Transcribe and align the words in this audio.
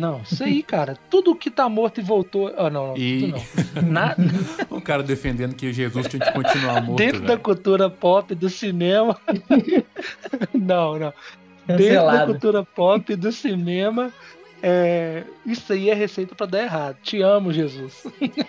Não, 0.00 0.22
isso 0.22 0.42
aí, 0.42 0.62
cara. 0.62 0.96
Tudo 1.10 1.36
que 1.36 1.50
tá 1.50 1.68
morto 1.68 2.00
e 2.00 2.02
voltou. 2.02 2.50
Ah, 2.56 2.70
não, 2.70 2.88
não, 2.88 2.96
e... 2.96 3.20
tudo 3.20 3.34
não. 3.82 3.92
Na... 3.92 4.16
o 4.70 4.80
cara 4.80 5.02
defendendo 5.02 5.54
que 5.54 5.70
Jesus 5.74 6.08
tinha 6.08 6.24
que 6.24 6.32
continuar 6.32 6.82
morto. 6.82 6.96
Dentro 6.96 7.18
véio. 7.18 7.28
da 7.28 7.36
cultura 7.36 7.90
pop 7.90 8.34
do 8.34 8.48
cinema. 8.48 9.20
não, 10.54 10.98
não. 10.98 11.12
Dentro 11.66 12.06
da 12.06 12.24
cultura 12.24 12.64
pop 12.64 13.14
do 13.14 13.30
cinema. 13.30 14.10
É... 14.62 15.24
Isso 15.44 15.70
aí 15.70 15.90
é 15.90 15.94
receita 15.94 16.34
para 16.34 16.46
dar 16.46 16.62
errado. 16.62 16.96
Te 17.02 17.20
amo, 17.20 17.52
Jesus. 17.52 18.02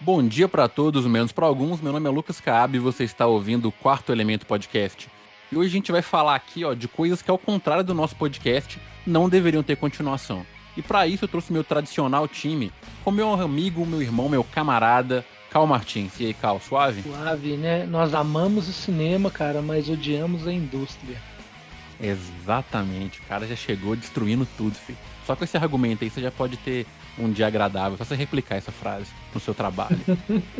Bom 0.00 0.22
dia 0.22 0.46
para 0.46 0.68
todos, 0.68 1.04
menos 1.04 1.32
para 1.32 1.46
alguns. 1.46 1.80
Meu 1.80 1.92
nome 1.92 2.06
é 2.06 2.12
Lucas 2.12 2.40
Caab 2.40 2.76
e 2.76 2.80
você 2.80 3.02
está 3.02 3.26
ouvindo 3.26 3.66
o 3.66 3.72
Quarto 3.72 4.12
Elemento 4.12 4.46
Podcast. 4.46 5.08
E 5.50 5.56
hoje 5.56 5.68
a 5.68 5.72
gente 5.72 5.92
vai 5.92 6.02
falar 6.02 6.34
aqui 6.34 6.64
ó, 6.64 6.74
de 6.74 6.86
coisas 6.86 7.22
que, 7.22 7.30
ao 7.30 7.38
contrário 7.38 7.82
do 7.82 7.94
nosso 7.94 8.14
podcast, 8.16 8.78
não 9.06 9.28
deveriam 9.28 9.62
ter 9.62 9.76
continuação. 9.76 10.44
E 10.76 10.82
para 10.82 11.06
isso 11.06 11.24
eu 11.24 11.28
trouxe 11.28 11.52
meu 11.52 11.64
tradicional 11.64 12.28
time, 12.28 12.70
com 13.02 13.10
meu 13.10 13.32
amigo, 13.32 13.84
meu 13.86 14.02
irmão, 14.02 14.28
meu 14.28 14.44
camarada, 14.44 15.24
Cal 15.50 15.66
Martins. 15.66 16.20
E 16.20 16.26
aí, 16.26 16.34
Cal, 16.34 16.60
suave? 16.60 17.02
Suave, 17.02 17.56
né? 17.56 17.86
Nós 17.86 18.14
amamos 18.14 18.68
o 18.68 18.72
cinema, 18.72 19.30
cara, 19.30 19.62
mas 19.62 19.88
odiamos 19.88 20.46
a 20.46 20.52
indústria. 20.52 21.16
Exatamente, 22.00 23.18
o 23.20 23.22
cara 23.24 23.46
já 23.46 23.56
chegou 23.56 23.96
destruindo 23.96 24.46
tudo, 24.56 24.76
filho. 24.76 24.98
Só 25.26 25.34
com 25.34 25.42
esse 25.42 25.56
argumento 25.56 26.04
aí 26.04 26.10
você 26.10 26.20
já 26.20 26.30
pode 26.30 26.56
ter 26.58 26.86
um 27.18 27.30
dia 27.30 27.46
agradável, 27.46 27.98
só 27.98 28.04
você 28.04 28.14
replicar 28.14 28.56
essa 28.56 28.70
frase 28.70 29.06
no 29.34 29.40
seu 29.40 29.52
trabalho. 29.52 29.98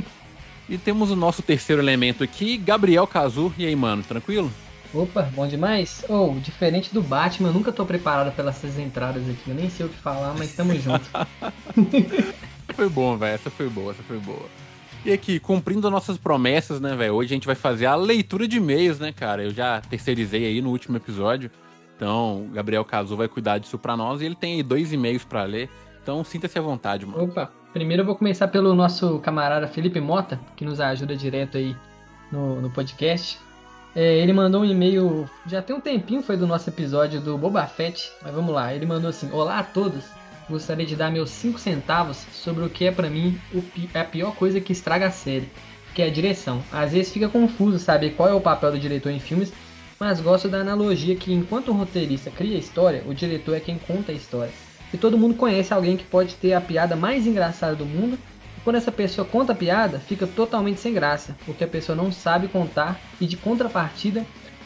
e 0.69 0.77
temos 0.77 1.11
o 1.11 1.17
nosso 1.17 1.43
terceiro 1.43 1.81
elemento 1.81 2.25
aqui, 2.25 2.57
Gabriel 2.57 3.07
Cazu. 3.07 3.55
E 3.57 3.65
aí, 3.65 3.77
mano, 3.77 4.03
tranquilo? 4.03 4.51
Opa, 4.95 5.23
bom 5.35 5.47
demais? 5.47 6.05
Ou, 6.09 6.33
oh, 6.33 6.41
diferente 6.41 6.95
do 6.95 7.03
Batman, 7.03 7.51
eu 7.51 7.53
nunca 7.53 7.71
tô 7.71 7.85
preparado 7.85 8.35
pelas 8.35 8.57
essas 8.57 8.79
entradas 8.79 9.29
aqui. 9.29 9.51
Eu 9.51 9.55
nem 9.55 9.69
sei 9.69 9.85
o 9.85 9.89
que 9.89 9.99
falar, 9.99 10.35
mas 10.37 10.55
tamo 10.55 10.75
junto. 10.75 11.05
foi 12.75 12.89
bom, 12.89 13.17
velho. 13.17 13.35
Essa 13.35 13.51
foi 13.51 13.69
boa, 13.69 13.93
essa 13.93 14.03
foi 14.03 14.19
boa. 14.19 14.47
E 15.05 15.13
aqui, 15.13 15.39
cumprindo 15.39 15.91
nossas 15.91 16.17
promessas, 16.17 16.81
né, 16.81 16.97
velho? 16.97 17.15
Hoje 17.15 17.33
a 17.33 17.37
gente 17.37 17.47
vai 17.47 17.55
fazer 17.55 17.87
a 17.87 17.95
leitura 17.95 18.49
de 18.49 18.57
e-mails, 18.57 18.99
né, 18.99 19.13
cara? 19.13 19.43
Eu 19.43 19.51
já 19.51 19.81
terceirizei 19.81 20.47
aí 20.47 20.63
no 20.63 20.71
último 20.71 20.97
episódio. 20.97 21.51
Então, 21.95 22.47
o 22.47 22.49
Gabriel 22.49 22.85
Cazu 22.85 23.17
vai 23.17 23.29
cuidar 23.29 23.59
disso 23.59 23.79
pra 23.79 23.97
nós. 23.97 24.23
E 24.23 24.25
ele 24.25 24.35
tem 24.35 24.55
aí 24.55 24.63
dois 24.63 24.93
e-mails 24.93 25.25
para 25.25 25.45
ler. 25.45 25.69
Então, 26.03 26.25
sinta-se 26.25 26.59
à 26.59 26.63
vontade, 26.63 27.05
mano. 27.05 27.25
Opa, 27.25 27.53
primeiro 27.75 28.03
eu 28.03 28.07
vou 28.07 28.17
começar 28.17 28.49
pelo 28.49 28.75
nosso 28.75 29.19
camarada 29.19 29.69
Felipe 29.69 30.01
Mota, 30.01 30.41
que 30.57 30.65
nos 30.65 30.81
ajuda 30.81 31.15
direto 31.15 31.59
aí 31.59 31.77
no, 32.33 32.61
no 32.61 32.71
podcast. 32.71 33.39
É, 33.97 34.19
ele 34.19 34.33
mandou 34.33 34.63
um 34.63 34.65
e-mail, 34.65 35.29
já 35.47 35.63
tem 35.63 35.75
um 35.75 35.81
tempinho, 35.81 36.23
foi 36.23 36.37
do 36.37 36.47
nosso 36.47 36.69
episódio 36.69 37.21
do 37.21 37.39
Boba 37.39 37.67
Fett, 37.67 38.13
mas 38.23 38.35
vamos 38.35 38.55
lá. 38.55 38.73
Ele 38.75 38.87
mandou 38.87 39.11
assim: 39.11 39.31
Olá 39.33 39.59
a 39.59 39.65
todos, 39.65 40.05
gostaria 40.49 40.87
de 40.87 40.95
dar 40.95 41.11
meus 41.11 41.31
5 41.31 41.59
centavos 41.59 42.19
sobre 42.33 42.65
o 42.65 42.71
que 42.71 42.85
é 42.87 42.93
para 42.93 43.09
mim 43.11 43.41
o, 43.53 43.63
a 43.95 44.05
pior 44.05 44.35
coisa 44.35 44.61
que 44.61 44.73
estraga 44.73 45.07
a 45.07 45.11
série, 45.11 45.51
que 45.95 46.03
é 46.03 46.07
a 46.07 46.11
direção. 46.11 46.63
Às 46.71 46.93
vezes 46.93 47.13
fica 47.13 47.29
confuso 47.29 47.79
saber 47.79 48.11
qual 48.11 48.29
é 48.29 48.35
o 48.35 48.41
papel 48.41 48.73
do 48.73 48.79
diretor 48.79 49.11
em 49.11 49.21
filmes, 49.21 49.53
mas 49.99 50.21
gosto 50.21 50.49
da 50.49 50.59
analogia 50.59 51.17
que 51.17 51.33
enquanto 51.33 51.69
o 51.69 51.75
roteirista 51.75 52.31
cria 52.31 52.57
a 52.57 52.61
história, 52.61 53.03
o 53.07 53.15
diretor 53.15 53.57
é 53.57 53.61
quem 53.61 53.79
conta 53.79 54.13
a 54.13 54.15
história. 54.15 54.53
E 54.93 54.97
todo 54.97 55.19
mundo 55.19 55.35
conhece 55.35 55.75
alguém 55.75 55.97
que 55.97 56.05
pode 56.05 56.35
ter 56.37 56.53
a 56.53 56.61
piada 56.61 56.95
mais 56.95 57.27
engraçada 57.27 57.75
do 57.75 57.85
mundo 57.85 58.19
quando 58.65 58.77
essa 58.77 58.93
pessoa 58.93 59.27
conta 59.27 59.53
a 59.53 59.57
piada, 59.57 59.99
fica 59.99 60.27
totalmente 60.27 60.81
sem 60.81 60.93
graça, 60.93 61.37
porque 61.45 61.65
a 61.65 61.69
pessoa 61.69 61.97
não 61.97 62.13
sabe 62.13 62.49
contar 62.49 63.01
e 63.21 63.27
de 63.27 63.37
contrapartida, 63.37 64.25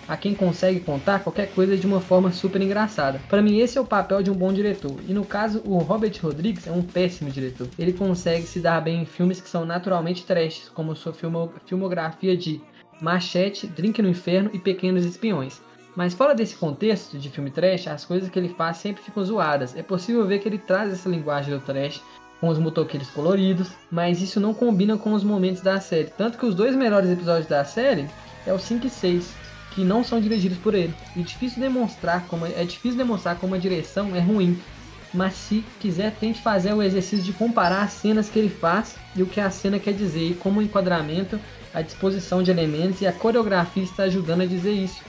a 0.08 0.16
quem 0.16 0.34
consegue 0.34 0.80
contar 0.80 1.20
qualquer 1.20 1.52
coisa 1.52 1.76
de 1.76 1.86
uma 1.86 2.00
forma 2.00 2.32
super 2.32 2.60
engraçada. 2.60 3.20
Para 3.28 3.42
mim 3.42 3.58
esse 3.58 3.78
é 3.78 3.80
o 3.80 3.86
papel 3.86 4.22
de 4.22 4.30
um 4.30 4.34
bom 4.34 4.52
diretor. 4.52 4.96
E 5.08 5.12
no 5.12 5.24
caso, 5.24 5.62
o 5.64 5.78
Robert 5.78 6.12
Rodrigues 6.20 6.66
é 6.66 6.72
um 6.72 6.82
péssimo 6.82 7.30
diretor. 7.30 7.68
Ele 7.78 7.92
consegue 7.92 8.46
se 8.46 8.60
dar 8.60 8.80
bem 8.80 9.02
em 9.02 9.06
filmes 9.06 9.40
que 9.40 9.48
são 9.48 9.64
naturalmente 9.64 10.26
trash, 10.26 10.70
como 10.74 10.96
sua 10.96 11.14
filmografia 11.64 12.36
de 12.36 12.60
Machete, 13.00 13.66
Drink 13.66 14.02
no 14.02 14.08
Inferno 14.08 14.50
e 14.52 14.58
Pequenos 14.58 15.04
Espiões. 15.04 15.60
Mas 15.94 16.14
fora 16.14 16.34
desse 16.34 16.56
contexto 16.56 17.18
de 17.18 17.28
filme 17.28 17.50
trash, 17.50 17.86
as 17.86 18.04
coisas 18.04 18.30
que 18.30 18.38
ele 18.38 18.48
faz 18.48 18.78
sempre 18.78 19.02
ficam 19.02 19.24
zoadas. 19.24 19.76
É 19.76 19.82
possível 19.82 20.26
ver 20.26 20.38
que 20.38 20.48
ele 20.48 20.58
traz 20.58 20.90
essa 20.90 21.08
linguagem 21.08 21.54
do 21.54 21.60
trash 21.60 22.02
com 22.42 22.48
os 22.48 22.58
motoqueiros 22.58 23.08
coloridos, 23.08 23.68
mas 23.88 24.20
isso 24.20 24.40
não 24.40 24.52
combina 24.52 24.98
com 24.98 25.12
os 25.12 25.22
momentos 25.22 25.62
da 25.62 25.78
série. 25.78 26.08
Tanto 26.18 26.36
que 26.36 26.44
os 26.44 26.56
dois 26.56 26.74
melhores 26.74 27.08
episódios 27.08 27.46
da 27.46 27.64
série 27.64 28.08
é 28.44 28.52
o 28.52 28.58
5 28.58 28.84
e 28.84 28.90
6, 28.90 29.32
que 29.70 29.84
não 29.84 30.02
são 30.02 30.20
dirigidos 30.20 30.58
por 30.58 30.74
ele. 30.74 30.92
E 31.14 31.22
difícil 31.22 31.62
demonstrar 31.62 32.26
como 32.26 32.44
é 32.44 32.64
difícil 32.64 32.98
demonstrar 32.98 33.36
como 33.36 33.54
a 33.54 33.58
direção 33.58 34.16
é 34.16 34.18
ruim. 34.18 34.58
Mas 35.14 35.34
se 35.34 35.64
quiser, 35.78 36.16
tente 36.18 36.42
fazer 36.42 36.72
o 36.72 36.82
exercício 36.82 37.24
de 37.24 37.32
comparar 37.32 37.82
as 37.82 37.92
cenas 37.92 38.28
que 38.28 38.40
ele 38.40 38.48
faz 38.48 38.96
e 39.14 39.22
o 39.22 39.26
que 39.26 39.38
a 39.38 39.48
cena 39.48 39.78
quer 39.78 39.94
dizer, 39.94 40.32
e 40.32 40.34
como 40.34 40.58
o 40.58 40.62
enquadramento, 40.64 41.38
a 41.72 41.80
disposição 41.80 42.42
de 42.42 42.50
elementos 42.50 43.00
e 43.02 43.06
a 43.06 43.12
coreografia 43.12 43.84
está 43.84 44.02
ajudando 44.02 44.40
a 44.40 44.46
dizer 44.46 44.72
isso. 44.72 45.00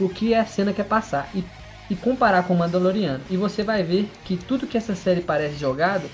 O 0.00 0.08
que 0.08 0.34
a 0.34 0.46
cena 0.46 0.72
quer 0.72 0.86
passar. 0.86 1.28
E, 1.34 1.44
e 1.90 1.94
comparar 1.94 2.44
com 2.44 2.54
o 2.54 2.58
Mandaloriano. 2.58 3.20
E 3.28 3.36
você 3.36 3.62
vai 3.62 3.82
ver 3.82 4.08
que 4.24 4.38
tudo 4.38 4.66
que 4.66 4.78
essa 4.78 4.94
série 4.94 5.20
parece 5.20 5.56
jogado 5.56 6.08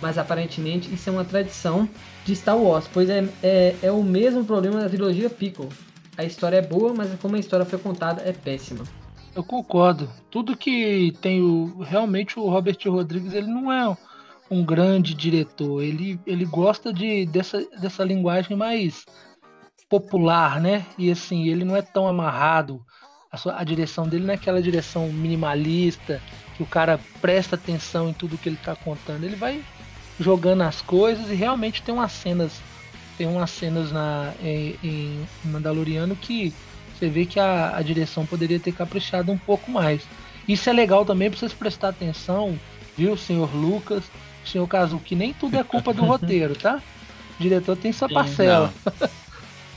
mas 0.00 0.18
aparentemente 0.18 0.92
isso 0.92 1.08
é 1.08 1.12
uma 1.12 1.24
tradição 1.24 1.88
de 2.24 2.34
Star 2.34 2.56
Wars, 2.56 2.88
pois 2.92 3.08
é, 3.08 3.28
é, 3.42 3.76
é 3.82 3.92
o 3.92 4.02
mesmo 4.02 4.44
problema 4.44 4.80
da 4.80 4.88
trilogia 4.88 5.30
Pickle. 5.30 5.68
A 6.16 6.24
história 6.24 6.56
é 6.56 6.62
boa, 6.62 6.92
mas 6.92 7.10
como 7.20 7.36
a 7.36 7.38
história 7.38 7.64
foi 7.64 7.78
contada 7.78 8.22
é 8.22 8.32
péssima. 8.32 8.84
Eu 9.34 9.44
concordo. 9.44 10.10
Tudo 10.30 10.56
que 10.56 11.16
tem 11.20 11.40
o. 11.40 11.78
Realmente 11.82 12.38
o 12.38 12.48
Robert 12.48 12.76
Rodrigues 12.84 13.32
ele 13.32 13.46
não 13.46 13.72
é 13.72 13.96
um 14.50 14.64
grande 14.64 15.14
diretor. 15.14 15.82
Ele, 15.82 16.20
ele 16.26 16.44
gosta 16.44 16.92
de, 16.92 17.24
dessa, 17.26 17.64
dessa 17.78 18.04
linguagem 18.04 18.56
mais 18.56 19.06
popular, 19.88 20.60
né? 20.60 20.84
E 20.98 21.10
assim, 21.10 21.48
ele 21.48 21.64
não 21.64 21.76
é 21.76 21.82
tão 21.82 22.08
amarrado. 22.08 22.84
A, 23.30 23.36
sua, 23.36 23.58
a 23.58 23.62
direção 23.62 24.08
dele 24.08 24.24
não 24.24 24.32
é 24.32 24.36
aquela 24.36 24.60
direção 24.60 25.08
minimalista, 25.08 26.20
que 26.56 26.62
o 26.62 26.66
cara 26.66 26.98
presta 27.20 27.54
atenção 27.54 28.08
em 28.08 28.12
tudo 28.12 28.36
que 28.36 28.48
ele 28.48 28.56
está 28.56 28.74
contando. 28.74 29.24
Ele 29.24 29.36
vai 29.36 29.62
jogando 30.20 30.60
as 30.62 30.80
coisas 30.82 31.30
e 31.30 31.34
realmente 31.34 31.82
tem 31.82 31.92
umas 31.92 32.12
cenas 32.12 32.52
tem 33.16 33.26
umas 33.26 33.50
cenas 33.50 33.90
na 33.90 34.32
em, 34.42 34.76
em 34.84 35.26
Mandaloriano 35.44 36.14
que 36.14 36.54
você 37.00 37.08
vê 37.08 37.24
que 37.24 37.40
a, 37.40 37.76
a 37.76 37.82
direção 37.82 38.26
poderia 38.26 38.60
ter 38.60 38.72
caprichado 38.72 39.32
um 39.32 39.38
pouco 39.38 39.70
mais. 39.70 40.02
Isso 40.46 40.68
é 40.68 40.72
legal 40.72 41.04
também 41.04 41.30
para 41.30 41.38
vocês 41.38 41.52
prestar 41.52 41.88
atenção, 41.88 42.58
viu, 42.96 43.16
senhor 43.16 43.54
Lucas, 43.54 44.04
senhor 44.44 44.66
Kazuki, 44.66 45.14
nem 45.14 45.32
tudo 45.32 45.56
é 45.56 45.64
culpa 45.64 45.94
do 45.94 46.04
roteiro, 46.04 46.54
tá? 46.54 46.82
O 47.38 47.42
diretor 47.42 47.74
tem 47.76 47.90
sua 47.90 48.08
parcela. 48.08 48.72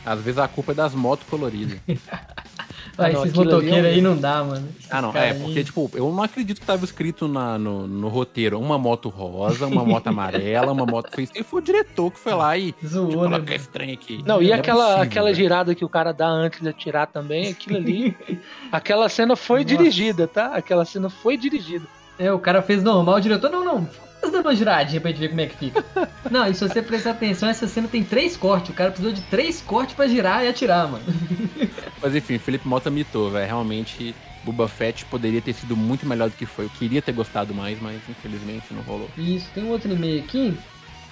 Às 0.05 0.21
vezes 0.21 0.37
a 0.37 0.49
culpa 0.49 0.73
é 0.73 0.75
das 0.75 0.93
motos 0.93 1.25
coloridas. 1.29 1.79
Ah, 2.97 3.09
não, 3.09 3.23
esses 3.23 3.35
motoqueiros 3.35 3.85
aí 3.85 4.01
não 4.01 4.15
dá, 4.15 4.43
mano. 4.43 4.67
Esses 4.79 4.91
ah, 4.91 5.01
não, 5.01 5.15
é, 5.15 5.33
porque, 5.33 5.63
tipo, 5.63 5.89
eu 5.93 6.11
não 6.11 6.23
acredito 6.23 6.59
que 6.59 6.65
tava 6.65 6.85
escrito 6.85 7.27
na, 7.27 7.57
no, 7.57 7.87
no 7.87 8.07
roteiro 8.07 8.59
uma 8.59 8.77
moto 8.77 9.09
rosa, 9.09 9.65
uma 9.65 9.83
moto 9.83 10.07
amarela, 10.07 10.71
uma 10.71 10.85
moto. 10.85 11.09
Foi, 11.13 11.25
foi 11.25 11.59
o 11.59 11.63
diretor 11.63 12.11
que 12.11 12.19
foi 12.19 12.33
lá 12.33 12.57
e. 12.57 12.75
Zoou, 12.85 13.09
tipo, 13.09 13.27
né? 13.27 13.55
estranho 13.55 13.93
aqui. 13.93 14.23
Não, 14.25 14.41
e 14.41 14.47
não 14.47 14.55
é 14.55 14.59
aquela, 14.59 14.83
possível, 14.83 15.03
aquela 15.03 15.33
girada 15.33 15.75
que 15.75 15.83
o 15.83 15.89
cara 15.89 16.11
dá 16.11 16.27
antes 16.27 16.61
de 16.61 16.69
atirar 16.69 17.07
também, 17.07 17.49
aquilo 17.49 17.77
ali. 17.77 18.15
aquela 18.71 19.09
cena 19.09 19.35
foi 19.35 19.63
Nossa. 19.63 19.75
dirigida, 19.75 20.27
tá? 20.27 20.55
Aquela 20.55 20.85
cena 20.85 21.09
foi 21.09 21.35
dirigida. 21.35 21.85
É, 22.19 22.31
o 22.31 22.37
cara 22.37 22.61
fez 22.61 22.83
normal, 22.83 23.15
o 23.15 23.21
diretor, 23.21 23.49
não, 23.49 23.65
não, 23.65 23.89
dando 24.29 24.45
uma 24.45 24.55
giradinha 24.55 25.01
pra 25.01 25.11
gente 25.11 25.19
ver 25.19 25.29
como 25.29 25.41
é 25.41 25.47
que 25.47 25.57
fica. 25.57 25.83
Não, 26.29 26.47
e 26.47 26.53
se 26.53 26.67
você 26.67 26.81
prestar 26.81 27.11
atenção, 27.11 27.49
essa 27.49 27.67
cena 27.67 27.87
tem 27.87 28.03
três 28.03 28.37
cortes. 28.37 28.69
O 28.69 28.73
cara 28.73 28.91
precisou 28.91 29.13
de 29.13 29.21
três 29.23 29.61
cortes 29.61 29.95
pra 29.95 30.07
girar 30.07 30.43
e 30.43 30.47
atirar, 30.47 30.87
mano. 30.87 31.03
Mas 32.03 32.13
enfim, 32.13 32.37
Felipe 32.37 32.67
Mota 32.67 32.89
mitou, 32.89 33.31
velho. 33.31 33.47
Realmente, 33.47 34.13
Boba 34.43 34.67
Fett 34.67 35.05
poderia 35.05 35.41
ter 35.41 35.53
sido 35.53 35.75
muito 35.75 36.05
melhor 36.05 36.29
do 36.29 36.35
que 36.35 36.45
foi. 36.45 36.65
Eu 36.65 36.69
queria 36.69 37.01
ter 37.01 37.13
gostado 37.13 37.55
mais, 37.55 37.81
mas 37.81 38.01
infelizmente 38.09 38.73
não 38.73 38.81
rolou. 38.81 39.09
Isso, 39.17 39.49
tem 39.55 39.63
um 39.63 39.69
outro 39.69 39.89
e-mail 39.89 40.21
aqui 40.21 40.53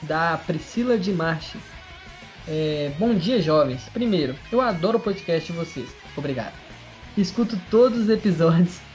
da 0.01 0.37
Priscila 0.45 0.97
de 0.97 1.13
Marche. 1.13 1.57
É, 2.45 2.91
bom 2.99 3.13
dia, 3.13 3.41
jovens. 3.41 3.87
Primeiro, 3.93 4.35
eu 4.51 4.59
adoro 4.59 4.97
o 4.97 5.01
podcast 5.01 5.49
de 5.49 5.57
vocês. 5.57 5.89
Obrigado. 6.17 6.53
Escuto 7.17 7.57
todos 7.69 7.99
os 7.99 8.09
episódios 8.09 8.81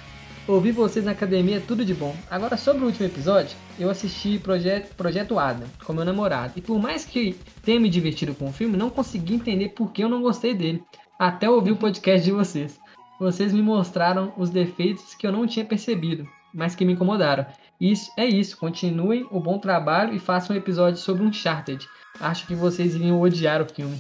Ouvi 0.49 0.71
vocês 0.71 1.05
na 1.05 1.11
academia, 1.11 1.61
tudo 1.61 1.85
de 1.85 1.93
bom. 1.93 2.15
Agora, 2.31 2.57
sobre 2.57 2.85
o 2.85 2.87
último 2.87 3.05
episódio, 3.05 3.57
eu 3.81 3.91
assisti 3.91 4.39
Projeto, 4.39 4.95
Projeto 4.95 5.41
Adam 5.41 5.67
com 5.85 5.93
meu 5.93 6.05
namorado. 6.05 6.53
E 6.55 6.61
por 6.61 6.81
mais 6.81 7.05
que 7.05 7.37
tenha 7.65 7.81
me 7.81 7.91
divertido 7.91 8.33
com 8.33 8.49
o 8.49 8.53
filme, 8.53 8.77
não 8.77 8.89
consegui 8.89 9.35
entender 9.35 9.71
por 9.71 9.91
que 9.91 10.05
eu 10.05 10.09
não 10.09 10.23
gostei 10.23 10.55
dele. 10.55 10.85
Até 11.19 11.49
ouvir 11.49 11.73
o 11.73 11.77
podcast 11.77 12.23
de 12.23 12.31
vocês. 12.31 12.79
Vocês 13.19 13.53
me 13.53 13.63
mostraram 13.63 14.35
os 14.37 14.51
defeitos 14.51 15.15
que 15.15 15.27
eu 15.27 15.33
não 15.33 15.47
tinha 15.47 15.65
percebido, 15.65 16.29
mas 16.53 16.75
que 16.75 16.85
me 16.85 16.93
incomodaram. 16.93 17.47
Isso 17.81 18.13
é 18.19 18.27
isso. 18.27 18.59
Continuem 18.59 19.27
o 19.31 19.41
bom 19.41 19.59
trabalho 19.59 20.15
e 20.15 20.19
façam 20.19 20.55
um 20.55 20.59
episódio 20.59 21.01
sobre 21.01 21.25
Uncharted. 21.25 21.89
Acho 22.21 22.47
que 22.47 22.55
vocês 22.55 22.95
iriam 22.95 23.21
odiar 23.21 23.63
o 23.63 23.67
filme. 23.67 23.99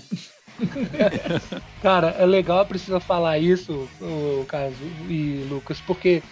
Cara, 1.80 2.08
é 2.18 2.26
legal, 2.26 2.66
precisa 2.66 3.00
falar 3.00 3.38
isso, 3.38 3.88
o 4.00 4.44
caso 4.46 4.76
e 5.08 5.46
Lucas, 5.48 5.80
porque 5.80 6.22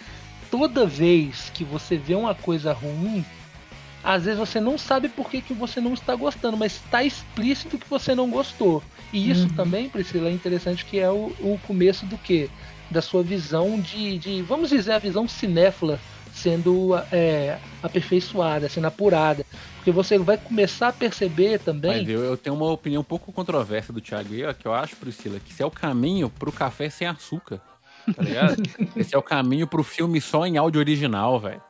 toda 0.51 0.85
vez 0.85 1.49
que 1.51 1.63
você 1.63 1.97
vê 1.97 2.13
uma 2.13 2.35
coisa 2.35 2.73
ruim, 2.73 3.25
às 4.05 4.25
vezes 4.25 4.39
você 4.39 4.61
não 4.61 4.77
sabe 4.77 5.09
por 5.09 5.27
que, 5.27 5.41
que 5.41 5.53
você 5.53 5.81
não 5.81 5.95
está 5.95 6.15
gostando, 6.15 6.55
mas 6.55 6.73
está 6.73 7.03
explícito 7.03 7.79
que 7.79 7.89
você 7.89 8.13
não 8.13 8.29
gostou. 8.29 8.83
E 9.11 9.31
isso 9.31 9.47
uhum. 9.47 9.55
também, 9.55 9.89
Priscila, 9.89 10.29
é 10.29 10.31
interessante 10.31 10.85
que 10.85 10.99
é 10.99 11.09
o, 11.09 11.33
o 11.39 11.59
começo 11.65 12.05
do 12.05 12.15
que? 12.15 12.47
Da 12.91 13.01
sua 13.01 13.23
visão 13.23 13.79
de, 13.79 14.19
de, 14.19 14.41
vamos 14.43 14.69
dizer, 14.69 14.91
a 14.91 14.99
visão 14.99 15.27
cinéfila 15.27 15.99
sendo 16.31 16.91
é, 17.11 17.57
aperfeiçoada, 17.81 18.69
sendo 18.69 18.85
apurada. 18.85 19.43
Porque 19.77 19.91
você 19.91 20.19
vai 20.19 20.37
começar 20.37 20.89
a 20.89 20.93
perceber 20.93 21.59
também. 21.59 22.01
Mas 22.01 22.09
eu, 22.09 22.23
eu 22.23 22.37
tenho 22.37 22.55
uma 22.55 22.71
opinião 22.71 23.01
um 23.01 23.05
pouco 23.05 23.31
controversa 23.31 23.91
do 23.91 24.01
Thiago 24.01 24.33
aí, 24.33 24.53
que 24.53 24.67
eu 24.67 24.73
acho, 24.73 24.95
Priscila, 24.97 25.39
que 25.39 25.51
esse 25.51 25.63
é 25.63 25.65
o 25.65 25.71
caminho 25.71 26.29
pro 26.29 26.51
café 26.51 26.91
sem 26.91 27.07
açúcar. 27.07 27.59
Tá 28.15 28.21
ligado? 28.21 28.61
esse 28.95 29.15
é 29.15 29.17
o 29.17 29.23
caminho 29.23 29.65
pro 29.65 29.83
filme 29.83 30.21
só 30.21 30.45
em 30.45 30.57
áudio 30.57 30.79
original, 30.79 31.39
velho. 31.39 31.61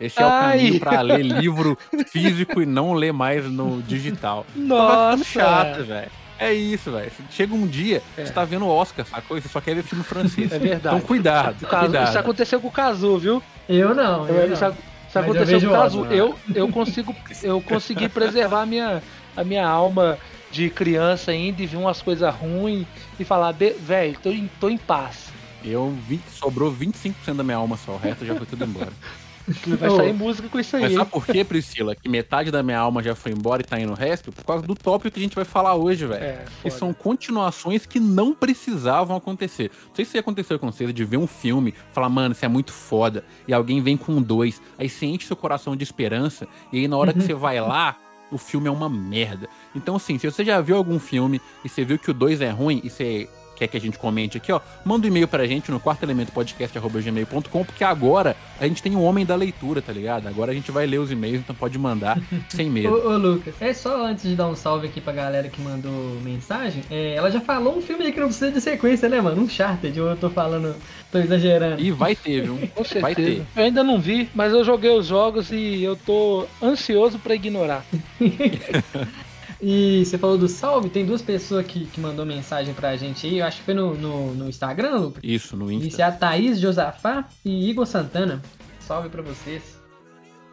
Esse 0.00 0.20
é 0.20 0.24
Ai. 0.24 0.30
o 0.30 0.58
caminho 0.58 0.80
para 0.80 1.00
ler 1.00 1.22
livro 1.22 1.78
físico 2.08 2.60
e 2.60 2.66
não 2.66 2.92
ler 2.92 3.12
mais 3.12 3.44
no 3.44 3.82
digital. 3.82 4.44
Nossa! 4.54 5.24
Chato, 5.24 5.84
velho. 5.84 6.10
É 6.38 6.52
isso, 6.52 6.90
velho. 6.90 7.10
Chega 7.30 7.54
um 7.54 7.66
dia, 7.66 8.02
é. 8.18 8.24
você 8.24 8.32
tá 8.32 8.44
vendo 8.44 8.66
Oscar, 8.66 9.06
sacou? 9.06 9.40
Você 9.40 9.48
só 9.48 9.60
quer 9.60 9.74
ver 9.74 9.82
filme 9.82 10.02
francês. 10.02 10.50
É 10.50 10.58
verdade. 10.58 10.96
Então 10.96 11.06
cuidado, 11.06 11.66
cuidado. 11.66 12.08
Isso 12.08 12.18
aconteceu 12.18 12.60
com 12.60 12.68
o 12.68 12.72
Cazu, 12.72 13.18
viu? 13.18 13.42
Eu 13.68 13.94
não. 13.94 14.28
Eu, 14.28 14.34
eu 14.34 14.48
não. 14.48 14.54
Isso, 14.54 14.76
isso 15.08 15.18
aconteceu 15.18 15.60
com 15.60 15.66
o 15.68 15.70
Cazu. 15.70 16.04
Eu, 16.06 16.34
eu, 16.54 16.68
consigo, 16.68 17.14
eu 17.42 17.60
consegui 17.60 18.08
preservar 18.08 18.62
a 18.62 18.66
minha, 18.66 19.02
a 19.36 19.44
minha 19.44 19.66
alma 19.66 20.18
de 20.50 20.70
criança 20.70 21.30
ainda 21.30 21.62
e 21.62 21.66
ver 21.66 21.76
umas 21.76 22.02
coisas 22.02 22.34
ruins 22.34 22.86
e 23.18 23.24
falar, 23.24 23.52
velho, 23.52 24.18
tô, 24.20 24.30
tô 24.58 24.68
em 24.68 24.78
paz. 24.78 25.32
Eu 25.64 25.96
vi, 26.06 26.20
sobrou 26.30 26.70
25% 26.70 27.34
da 27.36 27.42
minha 27.42 27.56
alma 27.56 27.76
só, 27.76 27.92
o 27.92 27.98
resto 27.98 28.26
já 28.26 28.34
foi 28.34 28.46
tudo 28.46 28.64
embora. 28.64 28.92
Vai 29.46 29.90
sair 29.90 30.12
música 30.12 30.48
com 30.48 30.58
isso 30.58 30.76
aí. 30.76 30.82
Mas 30.82 30.94
sabe 30.94 31.10
por 31.10 31.26
quê, 31.26 31.44
Priscila? 31.44 31.94
Que 31.94 32.08
metade 32.08 32.50
da 32.50 32.62
minha 32.62 32.78
alma 32.78 33.02
já 33.02 33.14
foi 33.14 33.32
embora 33.32 33.62
e 33.62 33.64
tá 33.64 33.78
indo 33.78 33.92
o 33.92 33.94
resto? 33.94 34.32
Por 34.32 34.44
causa 34.44 34.66
do 34.66 34.74
tópico 34.74 35.10
que 35.10 35.20
a 35.20 35.22
gente 35.22 35.36
vai 35.36 35.44
falar 35.44 35.74
hoje, 35.74 36.06
velho. 36.06 36.24
É, 36.24 36.44
e 36.64 36.70
são 36.70 36.92
continuações 36.94 37.84
que 37.84 38.00
não 38.00 38.34
precisavam 38.34 39.16
acontecer. 39.16 39.70
Não 39.88 39.94
sei 39.94 40.04
se 40.04 40.16
aconteceu 40.16 40.58
com 40.58 40.70
você 40.70 40.90
de 40.92 41.04
ver 41.04 41.18
um 41.18 41.26
filme, 41.26 41.74
falar, 41.92 42.08
mano, 42.08 42.32
isso 42.32 42.44
é 42.44 42.48
muito 42.48 42.72
foda. 42.72 43.24
E 43.46 43.52
alguém 43.52 43.82
vem 43.82 43.96
com 43.96 44.22
dois. 44.22 44.62
Aí 44.78 44.88
você 44.88 45.06
enche 45.06 45.26
seu 45.26 45.36
coração 45.36 45.76
de 45.76 45.82
esperança. 45.82 46.48
E 46.72 46.78
aí 46.78 46.88
na 46.88 46.96
hora 46.96 47.12
uhum. 47.12 47.18
que 47.18 47.26
você 47.26 47.34
vai 47.34 47.60
lá, 47.60 47.96
o 48.30 48.38
filme 48.38 48.68
é 48.68 48.70
uma 48.70 48.88
merda. 48.88 49.48
Então, 49.74 49.96
assim, 49.96 50.18
se 50.18 50.30
você 50.30 50.44
já 50.44 50.60
viu 50.60 50.76
algum 50.76 50.98
filme 50.98 51.40
e 51.64 51.68
você 51.68 51.84
viu 51.84 51.98
que 51.98 52.10
o 52.10 52.14
2 52.14 52.40
é 52.40 52.50
ruim 52.50 52.80
e 52.82 52.90
você 52.90 53.28
quer 53.54 53.68
que 53.68 53.76
a 53.76 53.80
gente 53.80 53.98
comente 53.98 54.36
aqui, 54.36 54.52
ó, 54.52 54.60
manda 54.84 55.06
um 55.06 55.10
e-mail 55.10 55.28
pra 55.28 55.46
gente 55.46 55.70
no 55.70 55.80
quartoelementopodcast.gmail.com, 55.80 57.64
porque 57.64 57.84
agora 57.84 58.36
a 58.60 58.66
gente 58.66 58.82
tem 58.82 58.94
o 58.94 58.98
um 58.98 59.04
homem 59.04 59.24
da 59.24 59.34
leitura, 59.34 59.80
tá 59.80 59.92
ligado? 59.92 60.26
Agora 60.26 60.52
a 60.52 60.54
gente 60.54 60.70
vai 60.70 60.86
ler 60.86 60.98
os 60.98 61.10
e-mails, 61.10 61.40
então 61.40 61.54
pode 61.54 61.78
mandar 61.78 62.20
sem 62.48 62.70
medo. 62.70 62.88
ô, 62.88 63.12
ô, 63.12 63.16
Lucas, 63.16 63.54
é 63.60 63.72
só 63.72 64.04
antes 64.04 64.24
de 64.24 64.34
dar 64.34 64.48
um 64.48 64.54
salve 64.54 64.86
aqui 64.86 65.00
pra 65.00 65.12
galera 65.12 65.48
que 65.48 65.60
mandou 65.60 65.92
mensagem, 66.22 66.82
é, 66.90 67.14
ela 67.14 67.30
já 67.30 67.40
falou 67.40 67.78
um 67.78 67.82
filme 67.82 68.04
aí 68.04 68.12
que 68.12 68.20
não 68.20 68.28
precisa 68.28 68.50
de 68.50 68.60
sequência, 68.60 69.08
né, 69.08 69.20
mano? 69.20 69.42
Um 69.42 69.48
Charted, 69.48 69.96
eu 69.96 70.16
tô 70.16 70.30
falando, 70.30 70.74
tô 71.10 71.18
exagerando. 71.18 71.80
E 71.80 71.90
vai 71.90 72.14
ter, 72.14 72.42
viu? 72.42 72.58
Com 72.74 72.84
certeza. 72.84 73.00
Vai 73.00 73.14
ter. 73.14 73.42
Eu 73.56 73.64
ainda 73.64 73.84
não 73.84 74.00
vi, 74.00 74.28
mas 74.34 74.52
eu 74.52 74.64
joguei 74.64 74.90
os 74.90 75.06
jogos 75.06 75.50
e 75.50 75.82
eu 75.82 75.96
tô 75.96 76.46
ansioso 76.62 77.18
pra 77.18 77.34
ignorar. 77.34 77.84
E 79.60 80.04
você 80.04 80.18
falou 80.18 80.36
do 80.36 80.48
salve, 80.48 80.90
tem 80.90 81.06
duas 81.06 81.22
pessoas 81.22 81.66
que, 81.66 81.86
que 81.86 82.00
mandou 82.00 82.26
mensagem 82.26 82.74
pra 82.74 82.96
gente 82.96 83.26
aí, 83.26 83.38
eu 83.38 83.46
acho 83.46 83.58
que 83.58 83.64
foi 83.64 83.74
no, 83.74 83.94
no, 83.94 84.34
no 84.34 84.48
Instagram, 84.48 84.96
Lucas? 84.96 85.22
Isso, 85.22 85.56
no 85.56 85.70
Instagram. 85.70 85.88
Isso 85.88 86.00
é 86.00 86.04
a 86.04 86.12
Thaís 86.12 86.60
Josafá 86.60 87.28
e 87.44 87.70
Igor 87.70 87.86
Santana. 87.86 88.42
Salve 88.80 89.08
pra 89.08 89.22
vocês. 89.22 89.80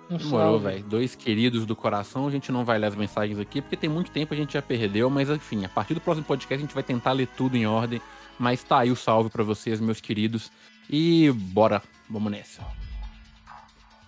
Um 0.09 0.17
Demorou, 0.17 0.59
velho. 0.59 0.83
Dois 0.83 1.15
queridos 1.15 1.65
do 1.65 1.75
coração, 1.75 2.27
a 2.27 2.31
gente 2.31 2.51
não 2.51 2.65
vai 2.65 2.77
ler 2.77 2.87
as 2.87 2.95
mensagens 2.95 3.39
aqui, 3.39 3.61
porque 3.61 3.77
tem 3.77 3.89
muito 3.89 4.11
tempo 4.11 4.33
a 4.33 4.37
gente 4.37 4.53
já 4.53 4.61
perdeu, 4.61 5.09
mas 5.09 5.29
enfim, 5.29 5.63
a 5.63 5.69
partir 5.69 5.93
do 5.93 6.01
próximo 6.01 6.25
podcast 6.25 6.61
a 6.61 6.67
gente 6.67 6.73
vai 6.73 6.83
tentar 6.83 7.13
ler 7.13 7.27
tudo 7.27 7.55
em 7.55 7.65
ordem. 7.65 8.01
Mas 8.37 8.63
tá 8.63 8.79
aí 8.79 8.91
o 8.91 8.95
salve 8.95 9.29
para 9.29 9.43
vocês, 9.43 9.79
meus 9.79 10.01
queridos. 10.01 10.51
E 10.89 11.31
bora, 11.31 11.81
vamos 12.09 12.31
nessa 12.31 12.80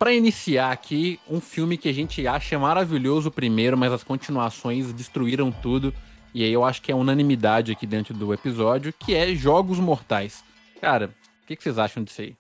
para 0.04 0.12
iniciar 0.12 0.70
aqui, 0.70 1.18
um 1.30 1.40
filme 1.40 1.78
que 1.78 1.88
a 1.88 1.94
gente 1.94 2.28
acha 2.28 2.60
maravilhoso 2.60 3.32
primeiro, 3.32 3.78
mas 3.78 3.94
as 3.94 4.04
continuações 4.04 4.92
destruíram 4.92 5.50
tudo. 5.50 5.94
E 6.34 6.44
aí 6.44 6.52
eu 6.52 6.66
acho 6.66 6.82
que 6.82 6.92
é 6.92 6.96
unanimidade 6.96 7.72
aqui 7.72 7.88
dentro 7.88 8.14
do 8.14 8.34
episódio, 8.34 8.94
que 9.00 9.16
é 9.16 9.34
Jogos 9.34 9.80
Mortais. 9.80 10.44
Cara, 10.82 11.06
o 11.06 11.48
que, 11.48 11.56
que, 11.56 11.64
vocês 11.64 11.80
acham 11.80 12.04
disso 12.04 12.22
aí? 12.22 12.36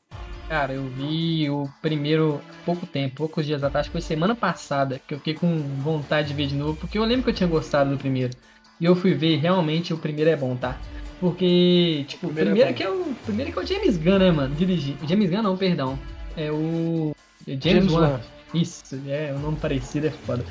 Cara, 0.50 0.74
eu 0.74 0.84
vi 0.90 1.50
o 1.50 1.70
primeiro 1.82 2.42
há 2.50 2.66
pouco 2.66 2.86
tempo, 2.86 3.16
poucos 3.16 3.46
dias 3.46 3.64
atrás, 3.64 3.88
foi 3.88 4.02
semana 4.02 4.36
passada, 4.36 5.00
que 5.08 5.14
eu 5.14 5.20
fiquei 5.20 5.34
com 5.34 5.58
vontade 5.80 6.28
de 6.28 6.34
ver 6.34 6.48
de 6.48 6.56
novo, 6.56 6.76
porque 6.76 6.98
eu 6.98 7.06
lembro 7.06 7.24
que 7.24 7.30
eu 7.30 7.34
tinha 7.34 7.48
gostado 7.48 7.92
do 7.92 7.98
primeiro. 7.98 8.36
E 8.78 8.84
eu 8.84 8.94
fui 8.94 9.14
ver, 9.14 9.38
realmente 9.38 9.94
o 9.94 9.98
primeiro 9.98 10.30
é 10.30 10.36
bom, 10.36 10.58
tá? 10.58 10.78
Porque, 11.18 12.04
tipo, 12.10 12.28
o 12.28 12.34
primeiro, 12.34 12.50
o 12.50 12.56
primeiro 12.56 12.70
é, 12.70 12.74
que 12.74 12.84
é 12.84 12.90
o 12.90 13.16
primeiro 13.24 13.52
é 13.52 13.54
que 13.54 13.60
é 13.60 13.62
o 13.62 13.66
James 13.66 13.96
Gunn, 13.96 14.20
né, 14.20 14.32
mano? 14.32 14.54
Dirigir. 14.54 14.98
James 15.08 15.30
Gunn 15.30 15.44
não, 15.44 15.56
perdão. 15.56 15.98
É 16.36 16.52
o 16.52 17.14
James, 17.48 17.64
James 17.64 17.92
Wan. 17.92 18.02
Wan. 18.02 18.20
Isso, 18.54 19.02
é, 19.08 19.34
um 19.36 19.40
nome 19.40 19.58
parecido 19.58 20.08
é 20.08 20.12
foda. 20.12 20.46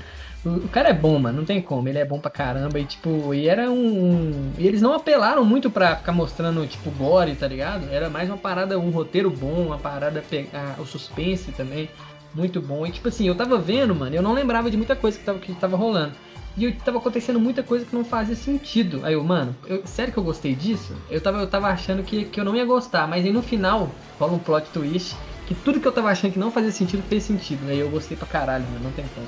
O, 0.44 0.68
cara 0.68 0.88
é 0.88 0.92
bom, 0.92 1.20
mano, 1.20 1.38
não 1.38 1.44
tem 1.44 1.62
como. 1.62 1.88
Ele 1.88 1.98
é 1.98 2.04
bom 2.04 2.18
pra 2.18 2.30
caramba. 2.30 2.80
E, 2.80 2.84
tipo, 2.84 3.32
e 3.32 3.48
era 3.48 3.70
um. 3.70 4.52
E 4.58 4.66
eles 4.66 4.82
não 4.82 4.92
apelaram 4.92 5.44
muito 5.44 5.70
pra 5.70 5.94
ficar 5.94 6.10
mostrando, 6.10 6.66
tipo, 6.66 6.90
gore, 6.90 7.36
tá 7.36 7.46
ligado? 7.46 7.88
Era 7.92 8.10
mais 8.10 8.28
uma 8.28 8.36
parada, 8.36 8.76
um 8.78 8.90
roteiro 8.90 9.30
bom, 9.30 9.66
uma 9.66 9.78
parada, 9.78 10.22
pegar 10.28 10.76
o 10.80 10.84
suspense 10.84 11.52
também. 11.52 11.88
Muito 12.34 12.60
bom. 12.60 12.84
E, 12.84 12.90
tipo 12.90 13.06
assim, 13.06 13.28
eu 13.28 13.36
tava 13.36 13.56
vendo, 13.56 13.94
mano, 13.94 14.16
eu 14.16 14.22
não 14.22 14.32
lembrava 14.32 14.68
de 14.68 14.76
muita 14.76 14.96
coisa 14.96 15.16
que 15.16 15.24
tava, 15.24 15.38
que 15.38 15.54
tava 15.54 15.76
rolando. 15.76 16.12
E 16.56 16.64
eu 16.64 16.74
tava 16.76 16.98
acontecendo 16.98 17.38
muita 17.38 17.62
coisa 17.62 17.84
que 17.84 17.94
não 17.94 18.04
fazia 18.04 18.34
sentido. 18.34 19.00
Aí 19.04 19.14
eu, 19.14 19.22
mano, 19.22 19.54
eu, 19.66 19.86
sério 19.86 20.12
que 20.12 20.18
eu 20.18 20.24
gostei 20.24 20.56
disso? 20.56 20.94
Eu 21.08 21.20
tava, 21.20 21.38
eu 21.38 21.46
tava 21.46 21.68
achando 21.68 22.02
que, 22.02 22.24
que 22.24 22.40
eu 22.40 22.44
não 22.44 22.56
ia 22.56 22.64
gostar, 22.64 23.06
mas 23.06 23.24
aí 23.24 23.32
no 23.32 23.42
final 23.42 23.90
rola 24.18 24.32
um 24.32 24.38
plot 24.38 24.68
twist 24.70 25.14
que 25.54 25.62
tudo 25.62 25.80
que 25.80 25.86
eu 25.86 25.92
tava 25.92 26.10
achando 26.10 26.32
que 26.32 26.38
não 26.38 26.50
fazia 26.50 26.70
sentido 26.70 27.02
fez 27.08 27.24
sentido, 27.24 27.64
né? 27.64 27.74
E 27.74 27.78
eu 27.78 27.90
gostei 27.90 28.16
pra 28.16 28.26
caralho, 28.26 28.64
mano, 28.66 28.84
não 28.84 28.92
tem 28.92 29.04
como. 29.14 29.26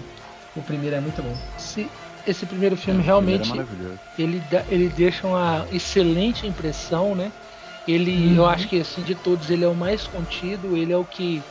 O 0.55 0.63
primeiro 0.63 0.97
é 0.97 1.01
muito 1.01 1.23
bom. 1.23 1.37
Sim, 1.59 1.89
esse 2.27 2.47
primeiro 2.47 2.77
filme 2.77 3.01
é, 3.01 3.05
realmente 3.05 3.53
é 3.59 3.65
ele, 4.17 4.43
ele 4.69 4.89
deixa 4.89 5.27
uma 5.27 5.67
excelente 5.73 6.47
impressão, 6.47 7.15
né? 7.15 7.33
Ele, 7.87 8.29
uhum. 8.29 8.37
eu 8.37 8.47
acho 8.47 8.69
que 8.69 8.81
assim 8.81 9.03
de 9.03 9.15
todos 9.15 9.51
ele 9.51 9.65
é 9.65 9.69
o 9.69 9.75
mais 9.75 10.07
contido, 10.07 10.77
ele 10.77 10.93
é 10.93 10.97
o 10.97 11.05
que 11.05 11.43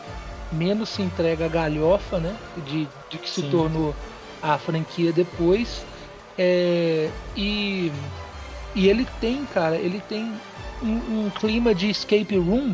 menos 0.51 0.89
se 0.89 1.01
entrega 1.01 1.45
a 1.45 1.49
galhofa, 1.49 2.19
né? 2.19 2.35
De, 2.65 2.87
de 3.09 3.17
que 3.17 3.29
se 3.29 3.41
Sim. 3.41 3.49
tornou 3.49 3.95
a 4.41 4.57
franquia 4.57 5.11
depois. 5.11 5.85
É, 6.37 7.11
e, 7.35 7.91
e 8.73 8.87
ele 8.87 9.07
tem, 9.21 9.45
cara, 9.45 9.77
ele 9.77 10.01
tem 10.01 10.33
um, 10.81 11.25
um 11.25 11.29
clima 11.29 11.75
de 11.75 11.89
escape 11.89 12.35
room 12.37 12.73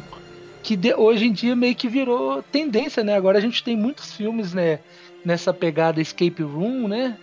que 0.63 0.75
de, 0.75 0.93
hoje 0.93 1.25
em 1.25 1.31
dia 1.31 1.55
meio 1.55 1.75
que 1.75 1.87
virou 1.87 2.43
tendência, 2.43 3.03
né? 3.03 3.15
Agora 3.15 3.37
a 3.37 3.41
gente 3.41 3.63
tem 3.63 3.75
muitos 3.75 4.13
filmes, 4.13 4.53
né? 4.53 4.79
Nessa 5.23 5.53
pegada 5.53 6.01
escape 6.01 6.43
room, 6.43 6.87
né? 6.87 7.17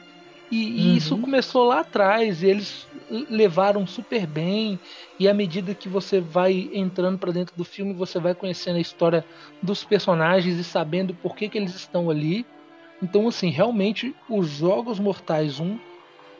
E, 0.50 0.64
uhum. 0.64 0.72
e 0.72 0.96
isso 0.96 1.18
começou 1.18 1.64
lá 1.64 1.80
atrás. 1.80 2.42
E 2.42 2.46
eles 2.46 2.86
levaram 3.10 3.86
super 3.86 4.26
bem. 4.26 4.78
E 5.18 5.28
à 5.28 5.34
medida 5.34 5.74
que 5.74 5.88
você 5.88 6.20
vai 6.20 6.70
entrando 6.72 7.18
para 7.18 7.32
dentro 7.32 7.56
do 7.56 7.64
filme, 7.64 7.92
você 7.92 8.18
vai 8.18 8.34
conhecendo 8.34 8.76
a 8.76 8.80
história 8.80 9.24
dos 9.62 9.84
personagens 9.84 10.58
e 10.58 10.64
sabendo 10.64 11.14
por 11.14 11.36
que, 11.36 11.48
que 11.48 11.58
eles 11.58 11.74
estão 11.74 12.10
ali. 12.10 12.46
Então, 13.02 13.28
assim, 13.28 13.50
realmente, 13.50 14.14
os 14.28 14.48
Jogos 14.48 14.98
Mortais 14.98 15.60
1 15.60 15.78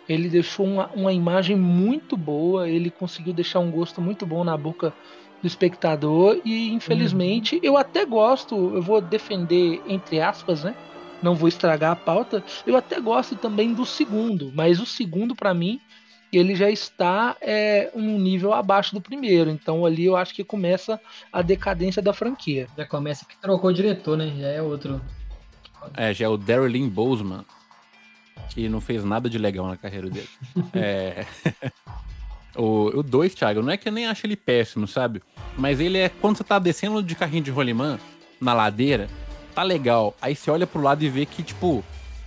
ele 0.08 0.28
deixou 0.28 0.64
uma, 0.64 0.86
uma 0.94 1.12
imagem 1.12 1.56
muito 1.56 2.16
boa. 2.16 2.68
Ele 2.68 2.90
conseguiu 2.90 3.32
deixar 3.32 3.58
um 3.58 3.70
gosto 3.70 4.00
muito 4.00 4.24
bom 4.24 4.44
na 4.44 4.56
boca 4.56 4.92
do 5.46 5.48
espectador 5.48 6.40
e 6.44 6.72
infelizmente 6.72 7.54
uhum. 7.54 7.60
eu 7.62 7.76
até 7.76 8.04
gosto, 8.04 8.56
eu 8.74 8.82
vou 8.82 9.00
defender 9.00 9.80
entre 9.86 10.20
aspas, 10.20 10.64
né? 10.64 10.74
Não 11.22 11.34
vou 11.34 11.48
estragar 11.48 11.92
a 11.92 11.96
pauta. 11.96 12.44
Eu 12.66 12.76
até 12.76 13.00
gosto 13.00 13.36
também 13.36 13.72
do 13.72 13.86
segundo, 13.86 14.52
mas 14.54 14.80
o 14.80 14.86
segundo 14.86 15.34
para 15.34 15.54
mim 15.54 15.80
ele 16.32 16.56
já 16.56 16.68
está 16.68 17.36
é, 17.40 17.90
um 17.94 18.18
nível 18.18 18.52
abaixo 18.52 18.92
do 18.92 19.00
primeiro. 19.00 19.48
Então 19.48 19.86
ali 19.86 20.04
eu 20.04 20.16
acho 20.16 20.34
que 20.34 20.42
começa 20.42 21.00
a 21.32 21.40
decadência 21.40 22.02
da 22.02 22.12
franquia. 22.12 22.66
Já 22.76 22.84
começa 22.84 23.24
que 23.24 23.40
trocou 23.40 23.70
o 23.70 23.72
diretor, 23.72 24.18
né? 24.18 24.34
Já 24.36 24.48
é 24.48 24.60
outro. 24.60 25.00
É, 25.94 26.12
já 26.12 26.26
é 26.26 26.28
o 26.28 26.36
Darylin 26.36 26.88
Boseman, 26.88 27.44
que 28.50 28.68
não 28.68 28.80
fez 28.80 29.04
nada 29.04 29.30
de 29.30 29.38
legal 29.38 29.68
na 29.68 29.76
carreira 29.76 30.10
dele. 30.10 30.28
é... 30.74 31.24
O 32.56 33.02
2, 33.02 33.34
Thiago, 33.34 33.62
não 33.62 33.70
é 33.70 33.76
que 33.76 33.88
eu 33.88 33.92
nem 33.92 34.06
acho 34.06 34.26
ele 34.26 34.36
péssimo, 34.36 34.86
sabe? 34.86 35.22
Mas 35.56 35.80
ele 35.80 35.98
é 35.98 36.08
quando 36.08 36.36
você 36.36 36.44
tá 36.44 36.58
descendo 36.58 37.02
de 37.02 37.14
carrinho 37.14 37.42
de 37.42 37.50
rolimã 37.50 37.98
na 38.40 38.52
ladeira, 38.52 39.08
tá 39.54 39.62
legal. 39.62 40.14
Aí 40.20 40.34
você 40.34 40.50
olha 40.50 40.66
pro 40.66 40.82
lado 40.82 41.02
e 41.04 41.08
vê 41.08 41.26
que, 41.26 41.42
tipo, 41.42 41.84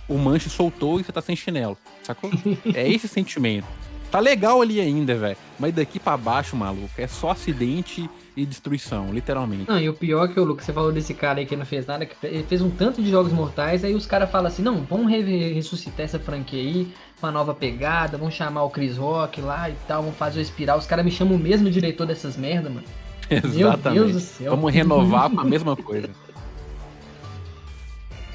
o 0.08 0.18
manche 0.18 0.50
soltou 0.50 1.00
e 1.00 1.04
você 1.04 1.12
tá 1.12 1.22
sem 1.22 1.36
chinelo, 1.36 1.76
sacou? 2.02 2.30
é 2.74 2.88
esse 2.88 3.08
sentimento. 3.08 3.66
Tá 4.10 4.18
legal 4.18 4.60
ali 4.60 4.80
ainda, 4.80 5.14
velho. 5.14 5.36
Mas 5.56 5.72
daqui 5.72 6.00
para 6.00 6.16
baixo, 6.16 6.56
maluco, 6.56 6.90
é 6.98 7.06
só 7.06 7.30
acidente 7.30 8.10
e 8.36 8.44
destruição, 8.44 9.12
literalmente. 9.12 9.68
Não, 9.68 9.78
e 9.78 9.88
o 9.88 9.94
pior 9.94 10.28
é 10.28 10.32
que 10.32 10.40
o 10.40 10.44
Lucas, 10.44 10.66
você 10.66 10.72
falou 10.72 10.90
desse 10.90 11.14
cara 11.14 11.38
aí 11.38 11.46
que 11.46 11.54
não 11.54 11.64
fez 11.64 11.86
nada, 11.86 12.04
que 12.04 12.14
ele 12.26 12.42
fez 12.42 12.60
um 12.60 12.70
tanto 12.70 13.00
de 13.00 13.08
jogos 13.08 13.32
mortais, 13.32 13.84
aí 13.84 13.94
os 13.94 14.06
caras 14.06 14.28
falam 14.28 14.48
assim, 14.48 14.62
não, 14.62 14.82
vamos 14.82 15.10
ressuscitar 15.10 16.04
essa 16.06 16.18
franquia 16.18 16.60
aí, 16.60 16.88
uma 17.22 17.32
nova 17.32 17.54
pegada, 17.54 18.16
vamos 18.16 18.34
chamar 18.34 18.64
o 18.64 18.70
Chris 18.70 18.96
Rock 18.96 19.40
lá 19.40 19.68
e 19.68 19.74
tal, 19.86 20.02
vamos 20.02 20.16
fazer 20.16 20.40
o 20.40 20.42
Espiral. 20.42 20.78
Os 20.78 20.86
caras 20.86 21.04
me 21.04 21.10
chamam 21.10 21.36
o 21.36 21.38
mesmo 21.38 21.70
diretor 21.70 22.06
dessas 22.06 22.36
merda, 22.36 22.68
mano. 22.68 22.86
Exatamente. 23.30 23.58
Meu 23.94 24.04
Deus 24.04 24.12
do 24.12 24.20
céu. 24.20 24.50
Vamos 24.50 24.72
renovar 24.72 25.30
com 25.30 25.40
a 25.40 25.44
mesma 25.44 25.76
coisa. 25.76 26.10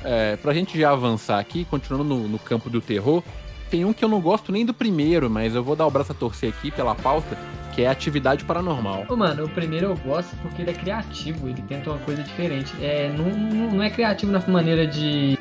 É, 0.08 0.36
pra 0.36 0.54
gente 0.54 0.80
já 0.80 0.92
avançar 0.92 1.40
aqui, 1.40 1.66
continuando 1.66 2.04
no, 2.04 2.28
no 2.28 2.38
campo 2.38 2.70
do 2.70 2.80
terror, 2.80 3.24
tem 3.72 3.86
um 3.86 3.92
que 3.92 4.06
eu 4.06 4.10
não 4.10 4.22
gosto 4.22 4.52
nem 4.52 4.64
do 4.64 4.72
primeiro, 4.72 5.32
mas 5.32 5.56
eu 5.56 5.64
vou 5.64 5.76
dar 5.76 5.88
o 5.88 5.90
braço 5.90 6.12
a 6.12 6.16
torcer 6.16 6.50
aqui 6.50 6.70
pela 6.70 6.94
pauta, 6.94 7.36
que 7.74 7.82
é 7.82 7.88
Atividade 7.88 8.46
Paranormal. 8.46 9.06
Ô, 9.10 9.16
mano, 9.16 9.46
o 9.46 9.50
primeiro 9.50 9.88
eu 9.88 9.98
gosto 9.98 10.36
porque 10.44 10.62
ele 10.62 10.70
é 10.70 10.74
criativo, 10.76 11.50
ele 11.50 11.62
tenta 11.64 11.90
uma 11.90 12.00
coisa 12.00 12.22
diferente. 12.22 12.72
É, 12.80 13.12
não, 13.18 13.72
não 13.72 13.82
é 13.82 13.90
criativo 13.90 14.32
na 14.32 14.40
maneira 14.48 14.86
de, 14.86 15.40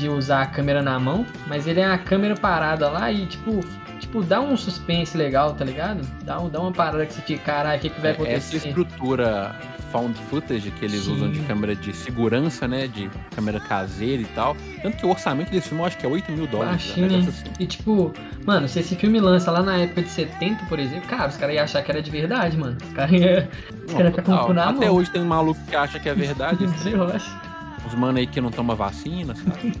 de 0.00 0.08
usar 0.08 0.42
a 0.42 0.46
câmera 0.46 0.82
na 0.82 0.98
mão, 0.98 1.26
mas 1.46 1.66
ele 1.66 1.80
é 1.80 1.84
a 1.84 1.98
câmera 1.98 2.34
parada 2.34 2.88
lá 2.88 3.12
e, 3.12 3.26
tipo, 3.26 3.60
tipo, 3.98 4.22
dá 4.22 4.40
um 4.40 4.56
suspense 4.56 5.16
legal, 5.16 5.54
tá 5.54 5.64
ligado? 5.64 6.00
Dá, 6.24 6.38
dá 6.38 6.60
uma 6.60 6.72
parada 6.72 7.04
que 7.06 7.12
você 7.12 7.22
fica, 7.22 7.44
caralho, 7.44 7.78
o 7.78 7.80
que, 7.82 7.90
que 7.90 8.00
vai 8.00 8.10
é, 8.10 8.14
acontecer? 8.14 8.56
Essa 8.56 8.68
estrutura 8.68 9.54
found 9.90 10.18
footage 10.30 10.70
que 10.70 10.84
eles 10.84 11.02
Sim. 11.02 11.14
usam 11.14 11.30
de 11.30 11.40
câmera 11.40 11.74
de 11.74 11.92
segurança, 11.92 12.66
né? 12.66 12.86
De 12.86 13.10
câmera 13.34 13.60
caseira 13.60 14.22
e 14.22 14.26
tal. 14.26 14.56
Tanto 14.82 14.96
que 14.96 15.06
o 15.06 15.10
orçamento 15.10 15.50
desse 15.50 15.68
filme 15.68 15.82
eu 15.82 15.86
acho 15.86 15.98
que 15.98 16.06
é 16.06 16.08
8 16.08 16.32
mil 16.32 16.46
dólares. 16.46 16.96
Né? 16.96 17.06
assim. 17.28 17.50
E 17.58 17.66
tipo, 17.66 18.12
mano, 18.46 18.68
se 18.68 18.80
esse 18.80 18.94
filme 18.96 19.20
lança 19.20 19.50
lá 19.50 19.62
na 19.62 19.76
época 19.78 20.02
de 20.02 20.08
70, 20.08 20.64
por 20.66 20.78
exemplo, 20.78 21.08
cara, 21.08 21.28
os 21.28 21.36
caras 21.36 21.54
iam 21.54 21.64
achar 21.64 21.82
que 21.82 21.90
era 21.90 22.02
de 22.02 22.10
verdade, 22.10 22.56
mano. 22.56 22.76
Os 22.82 22.92
caras 22.92 23.12
iam 23.12 23.46
ficar 23.86 24.22
com 24.22 24.32
o 24.32 24.54
na 24.54 24.70
Até 24.70 24.86
mão. 24.86 24.96
hoje 24.96 25.10
tem 25.10 25.20
um 25.20 25.26
maluco 25.26 25.60
que 25.68 25.76
acha 25.76 25.98
que 25.98 26.08
é 26.08 26.14
verdade. 26.14 26.64
eu 26.90 27.04
acho. 27.04 27.49
Os 27.90 27.94
mano 27.96 28.18
aí 28.18 28.26
que 28.26 28.40
não 28.40 28.52
toma 28.52 28.76
vacina, 28.76 29.34
sabe? 29.34 29.74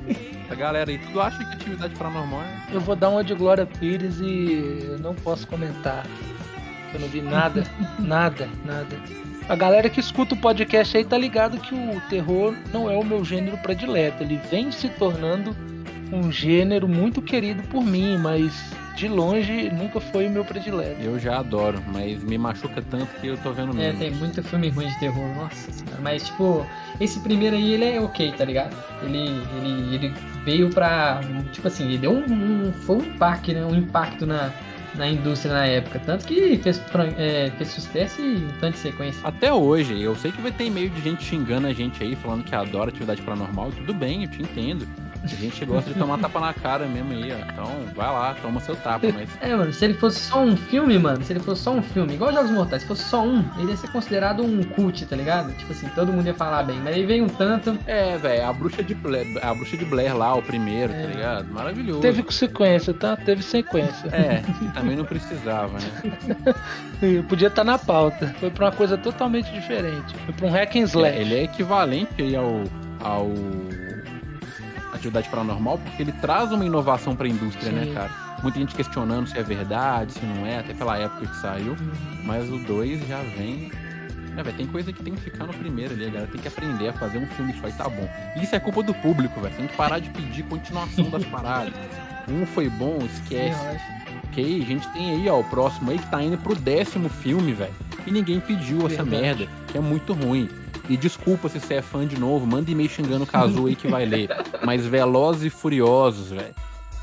A 0.50 0.54
galera 0.56 0.90
aí 0.90 0.98
tudo 0.98 1.20
acha 1.20 1.38
que 1.38 1.54
atividade 1.54 1.94
paranormal 1.94 2.42
é. 2.42 2.74
Eu 2.74 2.80
vou 2.80 2.96
dar 2.96 3.08
uma 3.08 3.22
de 3.22 3.32
Glória 3.34 3.64
Pires 3.64 4.18
e 4.20 4.96
não 5.00 5.14
posso 5.14 5.46
comentar. 5.46 6.04
Eu 6.92 6.98
não 6.98 7.06
vi 7.06 7.22
nada, 7.22 7.64
nada, 8.00 8.48
nada. 8.64 9.00
A 9.48 9.54
galera 9.54 9.88
que 9.88 10.00
escuta 10.00 10.34
o 10.34 10.38
podcast 10.38 10.96
aí 10.96 11.04
tá 11.04 11.16
ligado 11.16 11.60
que 11.60 11.72
o 11.72 12.00
terror 12.08 12.52
não 12.72 12.90
é 12.90 12.96
o 12.96 13.04
meu 13.04 13.24
gênero 13.24 13.56
predileto. 13.58 14.24
Ele 14.24 14.40
vem 14.50 14.72
se 14.72 14.88
tornando 14.88 15.56
um 16.12 16.32
gênero 16.32 16.88
muito 16.88 17.22
querido 17.22 17.62
por 17.68 17.84
mim, 17.84 18.18
mas 18.18 18.52
de 19.00 19.08
longe 19.08 19.70
nunca 19.70 19.98
foi 19.98 20.26
o 20.26 20.30
meu 20.30 20.44
predileto. 20.44 21.00
Eu 21.00 21.18
já 21.18 21.38
adoro, 21.38 21.82
mas 21.86 22.22
me 22.22 22.36
machuca 22.36 22.82
tanto 22.82 23.06
que 23.18 23.28
eu 23.28 23.36
tô 23.38 23.50
vendo 23.50 23.72
é, 23.72 23.74
mesmo. 23.74 24.02
É, 24.02 24.08
tem 24.10 24.10
muito 24.18 24.42
filme 24.42 24.68
ruim 24.68 24.88
de 24.88 25.00
terror, 25.00 25.26
nossa 25.34 25.72
senhora. 25.72 25.96
Mas, 26.02 26.26
tipo, 26.26 26.66
esse 27.00 27.18
primeiro 27.20 27.56
aí, 27.56 27.72
ele 27.72 27.84
é 27.84 28.00
ok, 28.00 28.30
tá 28.32 28.44
ligado? 28.44 28.76
Ele, 29.02 29.42
ele, 29.56 29.94
ele 29.94 30.14
veio 30.44 30.68
pra. 30.68 31.20
Tipo 31.50 31.68
assim, 31.68 31.86
ele 31.86 31.96
deu 31.98 32.12
um, 32.12 32.24
um. 32.68 32.72
Foi 32.72 32.96
um 32.96 33.02
impacto, 33.02 33.52
né? 33.52 33.64
Um 33.64 33.74
impacto 33.74 34.26
na 34.26 34.52
na 34.94 35.08
indústria 35.08 35.54
na 35.54 35.66
época. 35.66 36.00
Tanto 36.00 36.26
que 36.26 36.58
fez, 36.58 36.82
é, 37.16 37.50
fez 37.56 37.70
sucesso 37.70 38.20
e 38.20 38.40
tanto 38.60 38.74
de 38.74 38.80
sequência. 38.80 39.20
Até 39.24 39.52
hoje, 39.52 40.00
eu 40.00 40.14
sei 40.16 40.32
que 40.32 40.42
vai 40.42 40.52
ter 40.52 40.64
e-mail 40.64 40.90
de 40.90 41.00
gente 41.00 41.24
xingando 41.24 41.68
a 41.68 41.72
gente 41.72 42.02
aí, 42.02 42.16
falando 42.16 42.44
que 42.44 42.54
adora 42.54 42.90
atividade 42.90 43.22
paranormal. 43.22 43.70
Tudo 43.70 43.94
bem, 43.94 44.24
eu 44.24 44.30
te 44.30 44.42
entendo. 44.42 44.86
A 45.22 45.26
gente 45.26 45.64
gosta 45.64 45.90
de 45.92 45.98
tomar 45.98 46.18
tapa 46.18 46.40
na 46.40 46.54
cara 46.54 46.86
mesmo 46.86 47.12
aí, 47.12 47.32
ó. 47.32 47.52
Então, 47.52 47.66
vai 47.94 48.06
lá, 48.06 48.34
toma 48.40 48.60
seu 48.60 48.74
tapa, 48.74 49.06
mas. 49.12 49.28
É, 49.40 49.54
mano, 49.54 49.72
se 49.72 49.84
ele 49.84 49.94
fosse 49.94 50.20
só 50.20 50.42
um 50.42 50.56
filme, 50.56 50.98
mano, 50.98 51.22
se 51.22 51.32
ele 51.32 51.40
fosse 51.40 51.62
só 51.62 51.72
um 51.72 51.82
filme, 51.82 52.14
igual 52.14 52.32
Jogos 52.32 52.50
Mortais, 52.50 52.82
se 52.82 52.88
fosse 52.88 53.04
só 53.04 53.22
um, 53.22 53.44
ele 53.58 53.70
ia 53.70 53.76
ser 53.76 53.88
considerado 53.92 54.42
um 54.42 54.62
cult, 54.62 55.04
tá 55.06 55.16
ligado? 55.16 55.52
Tipo 55.56 55.72
assim, 55.72 55.88
todo 55.90 56.12
mundo 56.12 56.26
ia 56.26 56.34
falar 56.34 56.62
bem. 56.62 56.78
Mas 56.80 56.96
aí 56.96 57.04
veio 57.04 57.24
um 57.24 57.28
tanto. 57.28 57.78
É, 57.86 58.16
velho, 58.16 58.46
a 58.46 58.52
bruxa 58.52 58.82
de 58.82 58.94
Blair, 58.94 59.26
a 59.42 59.54
bruxa 59.54 59.76
de 59.76 59.84
Blair 59.84 60.16
lá, 60.16 60.34
o 60.34 60.42
primeiro, 60.42 60.92
tá 60.92 60.98
é. 60.98 61.02
tá 61.02 61.08
ligado? 61.08 61.52
Maravilhoso. 61.52 62.00
Teve 62.00 62.24
sequência, 62.30 62.94
tá? 62.94 63.16
Teve 63.16 63.42
sequência. 63.42 64.08
É, 64.12 64.42
também 64.72 64.96
não 64.96 65.04
precisava, 65.04 65.78
né? 65.78 66.54
Podia 67.28 67.48
estar 67.48 67.64
tá 67.64 67.64
na 67.64 67.78
pauta. 67.78 68.34
Foi 68.40 68.50
pra 68.50 68.66
uma 68.66 68.72
coisa 68.72 68.96
totalmente 68.96 69.50
diferente. 69.52 70.14
Foi 70.24 70.34
pra 70.34 70.46
um 70.46 70.50
hack 70.50 70.76
and 70.76 70.84
slash. 70.84 71.16
É, 71.16 71.20
ele 71.20 71.34
é 71.34 71.42
equivalente 71.44 72.22
aí 72.22 72.34
ao. 72.34 72.64
ao 73.00 73.28
atividade 75.00 75.28
paranormal, 75.28 75.78
porque 75.78 76.02
ele 76.02 76.12
traz 76.12 76.52
uma 76.52 76.64
inovação 76.64 77.16
para 77.16 77.26
a 77.26 77.28
indústria, 77.28 77.72
né, 77.72 77.84
Sim. 77.84 77.88
né, 77.88 77.94
cara? 77.94 78.10
Muita 78.42 78.58
gente 78.58 78.74
questionando 78.74 79.26
se 79.26 79.38
é 79.38 79.42
verdade, 79.42 80.12
se 80.12 80.24
não 80.24 80.46
é, 80.46 80.58
até 80.58 80.72
pela 80.72 80.96
época 80.96 81.26
que 81.26 81.36
saiu. 81.36 81.72
Uhum. 81.72 82.22
Mas 82.24 82.48
o 82.50 82.58
2 82.58 83.06
já 83.06 83.20
vem. 83.36 83.70
É, 84.36 84.42
véio, 84.42 84.56
tem 84.56 84.66
coisa 84.66 84.92
que 84.92 85.02
tem 85.02 85.14
que 85.14 85.20
ficar 85.20 85.46
no 85.46 85.52
primeiro 85.52 85.92
ali, 85.92 86.06
a 86.06 86.10
galera 86.10 86.30
tem 86.30 86.40
que 86.40 86.48
aprender 86.48 86.88
a 86.88 86.92
fazer 86.92 87.18
um 87.18 87.26
filme 87.26 87.52
só 87.60 87.68
e 87.68 87.72
tá 87.72 87.88
bom. 87.88 88.08
Isso 88.40 88.54
é 88.54 88.60
culpa 88.60 88.82
do 88.82 88.94
público, 88.94 89.40
velho. 89.40 89.54
Tem 89.56 89.66
que 89.66 89.76
parar 89.76 89.98
de 89.98 90.08
pedir 90.10 90.44
continuação 90.44 91.10
das 91.10 91.24
paradas. 91.26 91.74
Um 92.28 92.46
foi 92.46 92.68
bom, 92.68 92.98
esquece. 93.04 93.58
Ok, 94.24 94.62
a 94.62 94.64
gente 94.64 94.88
tem 94.92 95.10
aí, 95.10 95.28
ó, 95.28 95.40
o 95.40 95.44
próximo 95.44 95.90
aí 95.90 95.98
que 95.98 96.06
tá 96.08 96.22
indo 96.22 96.38
pro 96.38 96.54
décimo 96.54 97.08
filme, 97.08 97.52
velho. 97.52 97.74
E 98.06 98.10
ninguém 98.12 98.38
pediu 98.38 98.86
essa 98.86 99.04
merda, 99.04 99.46
que 99.66 99.76
é 99.76 99.80
muito 99.80 100.12
ruim. 100.12 100.48
E 100.90 100.96
desculpa 100.96 101.48
se 101.48 101.60
você 101.60 101.74
é 101.74 101.82
fã 101.82 102.04
de 102.04 102.18
novo, 102.18 102.44
manda 102.44 102.68
e-mail 102.68 102.90
xingando 102.90 103.22
o 103.22 103.26
Kazu 103.26 103.68
aí 103.68 103.76
que 103.76 103.86
vai 103.86 104.04
ler. 104.04 104.28
Mas 104.64 104.84
Velozes 104.84 105.44
e 105.44 105.48
Furiosos, 105.48 106.30
velho. 106.30 106.52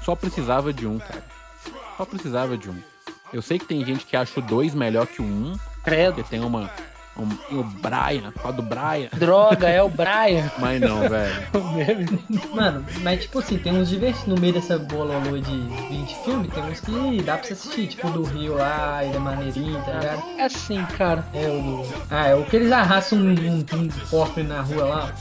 Só 0.04 0.14
precisava 0.14 0.74
de 0.74 0.86
um, 0.86 1.00
cara. 1.00 1.24
Só 1.96 2.04
precisava 2.04 2.58
de 2.58 2.70
um. 2.70 2.76
Eu 3.32 3.42
sei 3.42 3.58
que 3.58 3.66
tem 3.66 3.86
gente 3.86 4.06
que 4.06 4.18
acha 4.18 4.42
o 4.42 4.44
dois 4.44 4.76
melhor 4.76 5.08
que 5.08 5.22
o 5.22 5.26
um. 5.26 5.56
Credo. 5.86 6.16
Porque 6.16 6.30
tem 6.30 6.42
uma, 6.42 6.70
um, 7.20 7.60
o 7.60 7.64
Brian, 7.64 8.34
a 8.44 8.52
do 8.52 8.62
Brian. 8.62 9.10
Droga, 9.14 9.68
é 9.68 9.82
o 9.82 9.90
Brian. 9.90 10.50
Mas 10.60 10.82
não, 10.82 11.02
velho. 11.08 12.20
Mano, 12.54 12.86
mas 13.02 13.22
tipo 13.22 13.40
assim, 13.40 13.58
tem 13.58 13.74
uns 13.74 13.90
diversos 13.90 14.26
no 14.26 14.40
meio 14.40 14.54
dessa 14.54 14.78
bola 14.78 15.20
de 15.20 15.58
20 15.90 16.16
filmes, 16.24 16.54
tem 16.54 16.64
uns 16.64 16.80
que 16.80 17.22
dá 17.24 17.38
pra 17.38 17.48
você 17.48 17.54
assistir, 17.54 17.88
tipo 17.88 18.10
do 18.10 18.24
Rio 18.24 18.56
lá, 18.56 19.04
Ilha 19.04 19.20
Maneirinha, 19.20 19.80
tá 19.82 19.94
ligado? 19.94 20.24
É 20.38 20.44
assim, 20.44 20.84
cara. 20.98 21.26
É 21.34 21.48
o. 21.48 21.86
Ah, 22.10 22.28
é 22.28 22.36
o 22.36 22.46
que 22.46 22.56
eles 22.56 22.72
arrastam 22.72 23.20
um, 23.20 23.30
um, 23.32 23.66
um 23.72 24.44
na 24.44 24.62
rua 24.62 24.86
lá. 24.86 25.14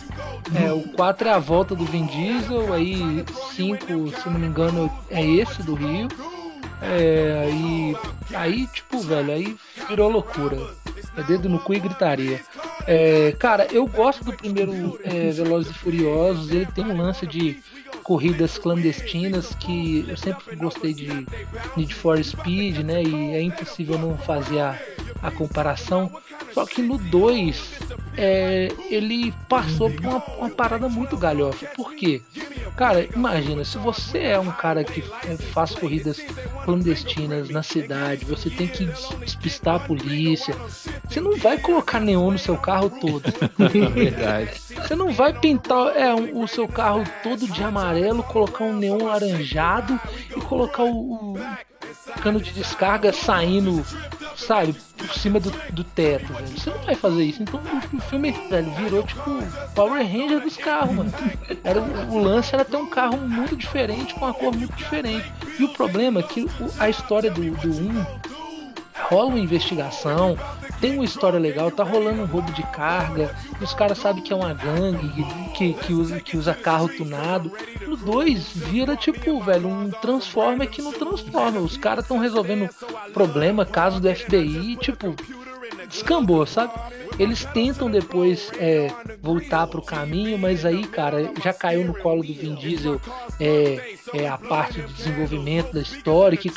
É, 0.54 0.72
o 0.72 0.82
4 0.82 1.28
é 1.28 1.32
a 1.32 1.38
volta 1.38 1.74
do 1.74 1.84
Vin 1.84 2.06
Diesel, 2.06 2.72
aí 2.72 3.24
5, 3.54 3.86
se 3.86 4.28
não 4.28 4.38
me 4.38 4.46
engano, 4.46 4.90
é 5.10 5.24
esse 5.24 5.62
do 5.62 5.74
Rio. 5.74 6.08
É, 6.82 7.48
e 7.50 7.96
aí, 8.34 8.66
tipo, 8.68 8.98
velho, 9.00 9.32
aí 9.32 9.56
virou 9.88 10.10
loucura. 10.10 10.58
É 11.16 11.22
dedo 11.22 11.48
no 11.48 11.58
cu 11.58 11.74
e 11.74 11.80
gritaria. 11.80 12.40
É, 12.86 13.32
cara, 13.38 13.66
eu 13.72 13.86
gosto 13.86 14.24
do 14.24 14.32
primeiro 14.32 15.00
é, 15.02 15.30
Velozes 15.30 15.70
e 15.70 15.74
Furiosos. 15.78 16.50
Ele 16.50 16.66
tem 16.66 16.84
um 16.84 16.96
lance 16.96 17.26
de 17.26 17.58
corridas 18.06 18.56
clandestinas 18.56 19.52
que 19.58 20.04
eu 20.08 20.16
sempre 20.16 20.54
gostei 20.54 20.94
de 20.94 21.26
Need 21.76 21.92
for 21.92 22.22
Speed, 22.22 22.78
né? 22.84 23.02
E 23.02 23.34
é 23.34 23.42
impossível 23.42 23.98
não 23.98 24.16
fazer 24.16 24.60
a, 24.60 24.78
a 25.20 25.30
comparação. 25.32 26.08
Só 26.54 26.64
que 26.64 26.80
no 26.80 26.98
2 26.98 27.80
é, 28.16 28.68
ele 28.88 29.34
passou 29.48 29.90
por 29.90 30.04
uma, 30.04 30.24
uma, 30.38 30.50
parada 30.50 30.88
muito 30.88 31.16
galhofa. 31.16 31.66
Por 31.76 31.94
quê? 31.94 32.22
Cara, 32.76 33.04
imagina, 33.14 33.64
se 33.64 33.76
você 33.78 34.18
é 34.18 34.38
um 34.38 34.50
cara 34.50 34.84
que 34.84 35.02
faz 35.52 35.74
corridas 35.74 36.18
clandestinas 36.64 37.50
na 37.50 37.62
cidade, 37.62 38.24
você 38.24 38.48
tem 38.50 38.68
que 38.68 38.86
despistar 39.24 39.76
a 39.76 39.80
polícia, 39.80 40.54
você 41.08 41.20
não 41.20 41.36
vai 41.36 41.58
colocar 41.58 42.00
neon 42.00 42.30
no 42.30 42.38
seu 42.38 42.56
carro 42.56 42.90
todo. 42.90 43.24
Verdade. 43.92 44.60
Você 44.76 44.94
não 44.94 45.12
vai 45.12 45.32
pintar 45.32 45.96
é, 45.96 46.14
o 46.14 46.46
seu 46.46 46.68
carro 46.68 47.04
todo 47.22 47.46
de 47.46 47.62
amarelo, 47.62 47.95
colocar 48.22 48.64
um 48.64 48.76
neon 48.76 49.04
laranjado 49.04 49.98
e 50.30 50.40
colocar 50.40 50.84
o, 50.84 51.34
o 51.34 51.38
cano 52.22 52.40
de 52.40 52.52
descarga 52.52 53.12
saindo, 53.12 53.84
sabe, 54.36 54.74
por 54.96 55.12
cima 55.14 55.38
do, 55.40 55.50
do 55.72 55.84
teto, 55.84 56.32
velho. 56.32 56.48
Você 56.48 56.70
não 56.70 56.78
vai 56.78 56.94
fazer 56.94 57.24
isso. 57.24 57.42
Então 57.42 57.60
o, 57.60 57.96
o 57.96 58.00
filme, 58.00 58.32
velho, 58.32 58.70
virou 58.72 59.02
tipo 59.02 59.30
Power 59.74 60.04
Ranger 60.04 60.40
dos 60.40 60.56
carros, 60.56 60.94
mano. 60.94 61.12
Era, 61.62 61.80
o, 61.80 62.18
lance 62.18 62.54
era 62.54 62.64
ter 62.64 62.76
um 62.76 62.86
carro 62.86 63.18
muito 63.18 63.56
diferente, 63.56 64.14
com 64.14 64.24
uma 64.24 64.34
cor 64.34 64.54
muito 64.54 64.74
diferente. 64.74 65.30
E 65.58 65.64
o 65.64 65.68
problema 65.68 66.20
é 66.20 66.22
que 66.22 66.42
o, 66.42 66.50
a 66.78 66.88
história 66.88 67.30
do, 67.30 67.42
do 67.42 67.68
1 67.68 68.06
rola 69.08 69.26
uma 69.26 69.38
investigação, 69.38 70.36
tem 70.80 70.94
uma 70.94 71.04
história 71.04 71.38
legal, 71.38 71.70
tá 71.70 71.82
rolando 71.82 72.22
um 72.22 72.26
roubo 72.26 72.52
de 72.52 72.62
carga, 72.64 73.34
os 73.60 73.72
caras 73.74 73.98
sabem 73.98 74.22
que 74.22 74.32
é 74.32 74.36
uma 74.36 74.52
gangue 74.52 75.24
que, 75.54 75.72
que, 75.74 75.92
usa, 75.92 76.20
que 76.20 76.36
usa 76.36 76.54
carro 76.54 76.88
tunado. 76.88 77.50
No 77.86 77.96
2 77.96 78.48
vira 78.56 78.96
tipo, 78.96 79.40
velho, 79.40 79.68
um 79.68 79.90
Transformer 79.90 80.68
que 80.68 80.82
não 80.82 80.92
transforma. 80.92 81.60
Os 81.60 81.76
caras 81.76 82.04
estão 82.04 82.18
resolvendo 82.18 82.68
problema, 83.12 83.64
caso 83.64 84.00
do 84.00 84.14
FBI, 84.14 84.76
tipo, 84.76 85.14
descambou, 85.88 86.46
sabe? 86.46 86.72
Eles 87.18 87.44
tentam 87.46 87.90
depois 87.90 88.50
é, 88.58 88.90
voltar 89.22 89.66
pro 89.66 89.82
caminho, 89.82 90.38
mas 90.38 90.64
aí, 90.64 90.86
cara, 90.86 91.30
já 91.42 91.52
caiu 91.52 91.84
no 91.84 91.94
colo 91.94 92.22
do 92.22 92.32
Vin 92.32 92.54
Diesel 92.54 93.00
é, 93.40 93.94
é 94.14 94.28
a 94.28 94.36
parte 94.36 94.80
de 94.80 94.92
desenvolvimento 94.92 95.72
da 95.72 95.80
história, 95.80 96.36
que 96.36 96.50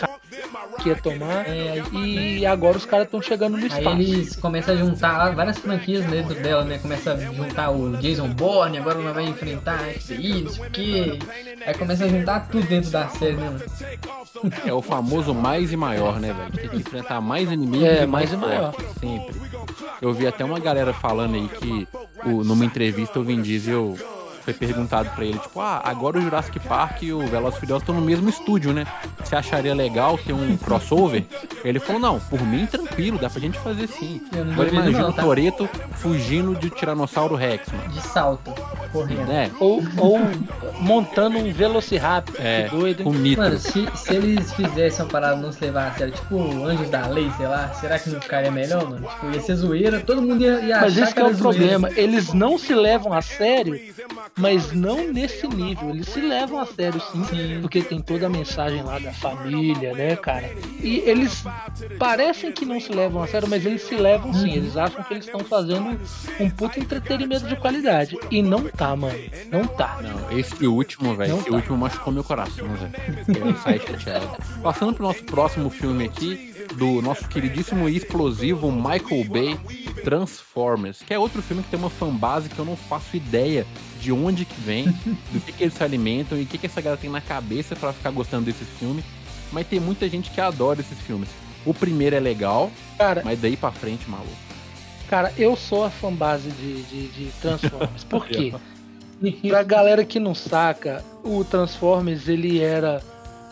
que 0.82 0.89
ia 0.89 0.96
tomar. 0.96 1.48
É, 1.48 1.84
e 1.94 2.46
agora 2.46 2.78
os 2.78 2.86
caras 2.86 3.06
estão 3.06 3.22
chegando 3.22 3.58
no 3.58 3.66
espaço. 3.66 3.89
Aí 3.89 4.12
eles 4.12 4.36
começam 4.36 4.74
a 4.74 4.78
juntar 4.78 5.36
várias 5.36 5.58
franquias 5.58 6.06
dentro 6.06 6.36
dela, 6.36 6.63
né? 6.63 6.78
Começa 6.78 7.13
a 7.13 7.18
juntar 7.18 7.72
o 7.72 7.98
Jason 7.98 8.30
Bourne, 8.30 8.78
agora 8.78 9.00
ela 9.00 9.13
vai 9.13 9.25
enfrentar 9.25 9.75
a 9.75 9.94
FBI, 9.94 10.44
não 10.44 10.51
sei 10.51 10.66
o 10.66 10.70
quê. 10.72 11.20
Aí 11.66 11.74
começa 11.74 12.06
a 12.06 12.08
juntar 12.08 12.48
tudo 12.48 12.66
dentro 12.68 12.89
da 12.89 13.08
série, 13.10 13.36
né, 13.36 13.50
mano? 13.50 13.62
É 14.66 14.74
o 14.74 14.82
famoso 14.82 15.34
mais 15.34 15.72
e 15.72 15.78
maior, 15.78 16.20
né, 16.20 16.34
velho? 16.34 16.51
Tem 16.51 16.70
que 16.70 16.78
enfrentar 16.78 17.20
mais 17.20 17.51
inimigos 17.51 17.88
é, 17.88 18.04
e 18.04 18.08
mais, 18.08 18.32
mais 18.32 18.34
e 18.34 18.38
maior. 18.38 18.74
Sempre. 19.00 19.50
Eu 20.01 20.13
vi 20.13 20.28
até 20.28 20.46
uma 20.50 20.60
galera 20.60 20.94
falando 20.94 21.36
aí 21.36 21.48
que 21.48 21.88
o, 22.25 22.44
numa 22.44 22.65
entrevista 22.65 23.20
o 23.20 23.24
Vin 23.24 23.41
Diesel 23.41 23.96
foi 24.50 24.68
perguntado 24.68 25.10
para 25.12 25.25
ele, 25.25 25.38
tipo, 25.38 25.60
ah, 25.60 25.82
agora 25.84 26.18
o 26.18 26.22
Jurassic 26.22 26.60
Park 26.60 27.03
e 27.03 27.13
o 27.13 27.20
Velozes 27.27 27.60
Furiosos 27.60 27.84
estão 27.84 27.96
no 27.96 28.01
mesmo 28.01 28.29
estúdio, 28.29 28.74
né? 28.74 28.86
Você 29.24 29.36
acharia 29.36 29.74
legal 29.74 30.18
ter 30.18 30.34
um 30.34 30.58
crossover? 30.58 31.24
ele 31.63 31.79
falou, 31.79 32.01
não, 32.01 32.20
por 32.20 32.41
mim 32.41 32.65
tranquilo, 32.65 33.18
dá 33.18 33.29
pra 33.29 33.39
gente 33.39 33.60
fazer 33.60 33.88
sim. 33.88 34.22
Agora 34.53 34.70
imagina 34.70 35.01
não, 35.01 35.10
o 35.10 35.13
tá? 35.13 35.22
Toreto 35.24 35.70
fugindo 35.94 36.56
de 36.56 36.70
Tiranossauro 36.70 37.36
Rex, 37.36 37.68
mano. 37.72 37.89
De 37.89 38.01
salto, 38.01 38.53
correndo. 38.91 39.32
É. 39.32 39.51
Ou, 39.60 39.84
ou 39.98 40.20
montando 40.79 41.38
um 41.38 41.51
Velociraptor, 41.51 42.36
é, 42.39 42.63
que 42.63 42.75
doido. 42.75 43.03
Com 43.03 43.13
nitro. 43.13 43.44
Mano, 43.44 43.60
se, 43.60 43.88
se 43.96 44.13
eles 44.13 44.53
fizessem 44.53 45.06
uma 45.06 45.12
parada 45.12 45.36
não 45.36 45.51
se 45.51 45.62
levar 45.62 45.89
a 45.89 45.91
sério, 45.91 46.13
tipo 46.13 46.65
Anjos 46.65 46.89
da 46.89 47.08
Lei, 47.08 47.29
sei 47.38 47.48
lá, 47.48 47.70
será 47.74 48.00
que 48.00 48.10
não 48.10 48.22
ficaria 48.22 48.51
melhor, 48.51 48.89
mano? 48.89 49.08
Tipo, 49.08 49.32
ia 49.32 49.41
ser 49.41 49.56
zoeira, 49.56 50.00
todo 50.00 50.22
mundo 50.22 50.41
ia, 50.41 50.60
ia 50.62 50.82
Mas 50.82 50.98
esse 50.98 51.13
que 51.13 51.20
é 51.20 51.25
o 51.25 51.36
problema, 51.36 51.89
eles 51.96 52.34
não 52.34 52.58
se 52.58 52.74
levam 52.74 53.13
a 53.13 53.22
sério 53.22 53.79
mas 54.39 54.72
não 54.72 55.12
nesse 55.12 55.48
nível. 55.48 55.89
Eles 55.89 56.08
se 56.08 56.22
levam 56.22 56.60
a 56.60 56.65
sério 56.65 57.01
sim, 57.12 57.24
sim, 57.25 57.62
porque 57.62 57.81
tem 57.81 58.00
toda 58.01 58.25
a 58.25 58.29
mensagem 58.29 58.81
lá 58.81 58.98
da 59.00 59.12
família, 59.13 59.93
né, 59.93 60.15
cara? 60.15 60.50
E 60.81 61.00
eles 61.00 61.43
parecem 61.98 62.51
que 62.51 62.65
não 62.65 62.79
se 62.79 62.91
levam 62.91 63.22
a 63.22 63.27
sério, 63.27 63.48
mas 63.48 63.65
eles 63.65 63.84
se 63.84 63.96
levam 63.96 64.34
sim. 64.34 64.51
Eles 64.51 64.77
acham 64.77 65.03
que 65.03 65.13
eles 65.13 65.25
estão 65.25 65.41
fazendo 65.41 66.00
um 66.39 66.50
puto 66.50 66.79
entretenimento 66.79 67.48
de 67.48 67.55
qualidade. 67.55 68.17
E 68.31 68.41
não 68.41 68.63
tá, 68.69 68.96
mano. 68.96 69.19
Não 69.51 69.65
tá. 69.65 70.00
Não, 70.01 70.38
esse 70.38 70.65
último, 70.65 71.15
velho, 71.15 71.38
esse 71.38 71.50
tá. 71.50 71.55
último 71.55 71.77
machucou 71.77 72.13
meu 72.13 72.24
coração, 72.24 72.67
velho. 72.67 73.48
Eu 73.48 73.55
saí 73.58 73.79
chateado. 73.79 74.38
Passando 74.62 74.93
pro 74.93 75.03
nosso 75.03 75.24
próximo 75.24 75.69
filme 75.69 76.05
aqui, 76.05 76.49
do 76.76 77.02
nosso 77.02 77.28
queridíssimo 77.28 77.90
e 77.90 77.98
explosivo 77.98 78.72
Michael 78.72 79.26
Bay, 79.30 79.60
Transformers, 80.04 81.02
que 81.02 81.14
é 81.14 81.20
outro 81.20 81.42
filme 81.42 81.64
que 81.64 81.70
tem 81.70 81.80
uma 81.80 81.90
fanbase 81.90 82.50
que 82.50 82.60
eu 82.60 82.66
não 82.66 82.76
faço 82.76 83.16
ideia 83.16 83.66
de 84.00 84.12
onde 84.12 84.46
que 84.46 84.60
vem, 84.62 84.86
do 85.32 85.40
que, 85.40 85.52
que 85.52 85.64
eles 85.64 85.74
se 85.74 85.84
alimentam 85.84 86.38
e 86.38 86.44
o 86.44 86.46
que, 86.46 86.58
que 86.58 86.66
essa 86.66 86.82
galera 86.82 87.02
tem 87.02 87.10
na 87.10 87.22
cabeça 87.22 87.76
para 87.76 87.94
ficar 87.94 88.12
gostando 88.12 88.46
desse 88.46 88.66
filme. 88.66 89.04
Mas 89.52 89.68
tem 89.68 89.80
muita 89.80 90.08
gente 90.08 90.30
que 90.30 90.40
adora 90.40 90.80
esses 90.80 91.00
filmes. 91.00 91.30
O 91.66 91.74
primeiro 91.74 92.16
é 92.16 92.20
legal, 92.20 92.72
cara, 92.98 93.22
mas 93.26 93.40
daí 93.42 93.58
pra 93.58 93.72
frente, 93.72 94.10
maluco. 94.10 94.30
Cara, 95.10 95.34
eu 95.38 95.56
sou 95.56 95.84
a 95.84 95.90
fanbase 95.90 96.50
de, 96.52 96.84
de, 96.84 97.08
de 97.08 97.32
Transformers. 97.42 98.04
Por 98.08 98.28
quê? 98.28 98.54
pra 99.50 99.64
galera 99.64 100.06
que 100.06 100.20
não 100.20 100.34
saca, 100.34 101.04
o 101.24 101.44
Transformers 101.44 102.28
ele 102.28 102.60
era. 102.60 103.02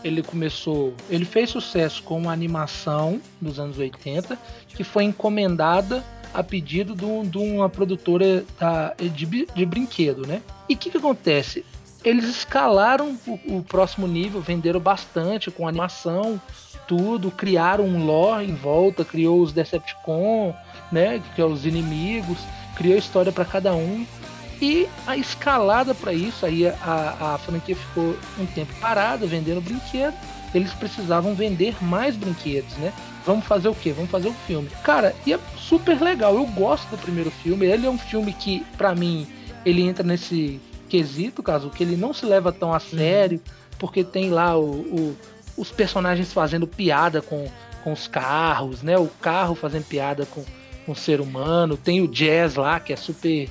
Ele 0.04 0.22
começou. 0.22 0.94
Ele 1.10 1.24
fez 1.24 1.50
sucesso 1.50 2.02
com 2.02 2.18
uma 2.18 2.32
animação 2.32 3.20
dos 3.40 3.58
anos 3.58 3.78
80 3.78 4.38
que 4.68 4.84
foi 4.84 5.04
encomendada 5.04 6.04
a 6.32 6.42
pedido 6.42 6.94
de, 6.94 7.30
de 7.30 7.38
uma 7.38 7.68
produtora 7.68 8.44
da, 8.58 8.94
de, 8.94 9.46
de 9.46 9.66
brinquedo, 9.66 10.26
né? 10.26 10.42
E 10.68 10.74
o 10.74 10.76
que, 10.76 10.90
que 10.90 10.98
acontece? 10.98 11.64
Eles 12.04 12.28
escalaram 12.28 13.18
o, 13.26 13.56
o, 13.56 13.62
próximo 13.62 14.06
nível, 14.06 14.40
venderam 14.40 14.78
bastante 14.78 15.50
com 15.50 15.66
animação, 15.66 16.40
tudo, 16.86 17.30
criaram 17.30 17.84
um 17.84 18.04
lore 18.04 18.48
em 18.48 18.54
volta, 18.54 19.04
criou 19.04 19.42
os 19.42 19.52
Decepticon, 19.52 20.54
né? 20.92 21.20
Que 21.34 21.40
é 21.40 21.44
os 21.44 21.66
inimigos, 21.66 22.38
criou 22.76 22.96
história 22.96 23.32
para 23.32 23.44
cada 23.44 23.74
um. 23.74 24.06
E 24.60 24.88
a 25.06 25.16
escalada 25.16 25.94
para 25.94 26.12
isso, 26.12 26.44
aí 26.44 26.66
a, 26.66 27.34
a 27.34 27.38
franquia 27.38 27.76
ficou 27.76 28.16
um 28.38 28.46
tempo 28.46 28.72
parada, 28.80 29.26
vendendo 29.26 29.60
brinquedo. 29.60 30.14
Eles 30.52 30.72
precisavam 30.72 31.34
vender 31.34 31.76
mais 31.82 32.16
brinquedos, 32.16 32.74
né? 32.78 32.92
Vamos 33.24 33.44
fazer 33.44 33.68
o 33.68 33.74
quê? 33.74 33.92
Vamos 33.92 34.10
fazer 34.10 34.28
o 34.28 34.32
um 34.32 34.34
filme. 34.46 34.68
Cara, 34.82 35.14
e 35.26 35.32
é 35.32 35.38
super 35.56 36.00
legal. 36.00 36.34
Eu 36.34 36.46
gosto 36.46 36.88
do 36.88 36.98
primeiro 36.98 37.30
filme. 37.30 37.66
Ele 37.66 37.86
é 37.86 37.90
um 37.90 37.98
filme 37.98 38.32
que, 38.32 38.64
para 38.76 38.94
mim, 38.94 39.26
ele 39.64 39.82
entra 39.82 40.02
nesse 40.02 40.60
quesito, 40.88 41.42
caso 41.42 41.70
que 41.70 41.84
ele 41.84 41.96
não 41.96 42.14
se 42.14 42.24
leva 42.24 42.50
tão 42.50 42.72
a 42.72 42.80
sério, 42.80 43.40
porque 43.78 44.02
tem 44.02 44.30
lá 44.30 44.56
o, 44.56 44.70
o, 44.70 45.16
os 45.56 45.70
personagens 45.70 46.32
fazendo 46.32 46.66
piada 46.66 47.20
com, 47.20 47.46
com 47.84 47.92
os 47.92 48.08
carros, 48.08 48.82
né? 48.82 48.98
O 48.98 49.08
carro 49.20 49.54
fazendo 49.54 49.84
piada 49.84 50.26
com, 50.26 50.42
com 50.86 50.92
o 50.92 50.96
ser 50.96 51.20
humano. 51.20 51.76
Tem 51.76 52.00
o 52.00 52.08
Jazz 52.08 52.54
lá, 52.54 52.80
que 52.80 52.92
é 52.92 52.96
super 52.96 53.48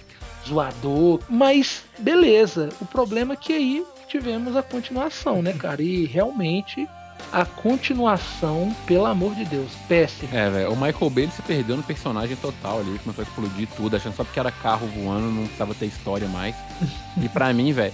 zoador. 0.47 1.19
Mas, 1.29 1.83
beleza. 1.99 2.69
O 2.81 2.85
problema 2.85 3.33
é 3.33 3.37
que 3.37 3.53
aí 3.53 3.85
tivemos 4.07 4.55
a 4.55 4.63
continuação, 4.63 5.41
né, 5.41 5.53
cara? 5.53 5.81
E 5.81 6.05
realmente 6.05 6.87
a 7.31 7.45
continuação, 7.45 8.73
pelo 8.85 9.05
amor 9.05 9.35
de 9.35 9.43
Deus, 9.45 9.71
péssimo. 9.87 10.29
É, 10.33 10.49
velho, 10.49 10.71
o 10.71 10.75
Michael 10.75 11.09
Bay 11.09 11.29
se 11.35 11.41
perdeu 11.41 11.75
no 11.75 11.83
personagem 11.83 12.35
total 12.37 12.79
ali, 12.79 12.97
começou 12.99 13.23
a 13.23 13.27
explodir 13.27 13.67
tudo, 13.75 13.95
achando 13.95 14.15
só 14.15 14.23
porque 14.23 14.39
era 14.39 14.51
carro 14.51 14.87
voando, 14.87 15.27
não 15.27 15.43
precisava 15.43 15.73
ter 15.75 15.87
história 15.87 16.27
mais. 16.27 16.55
e 17.21 17.27
para 17.27 17.51
mim, 17.53 17.73
velho, 17.73 17.93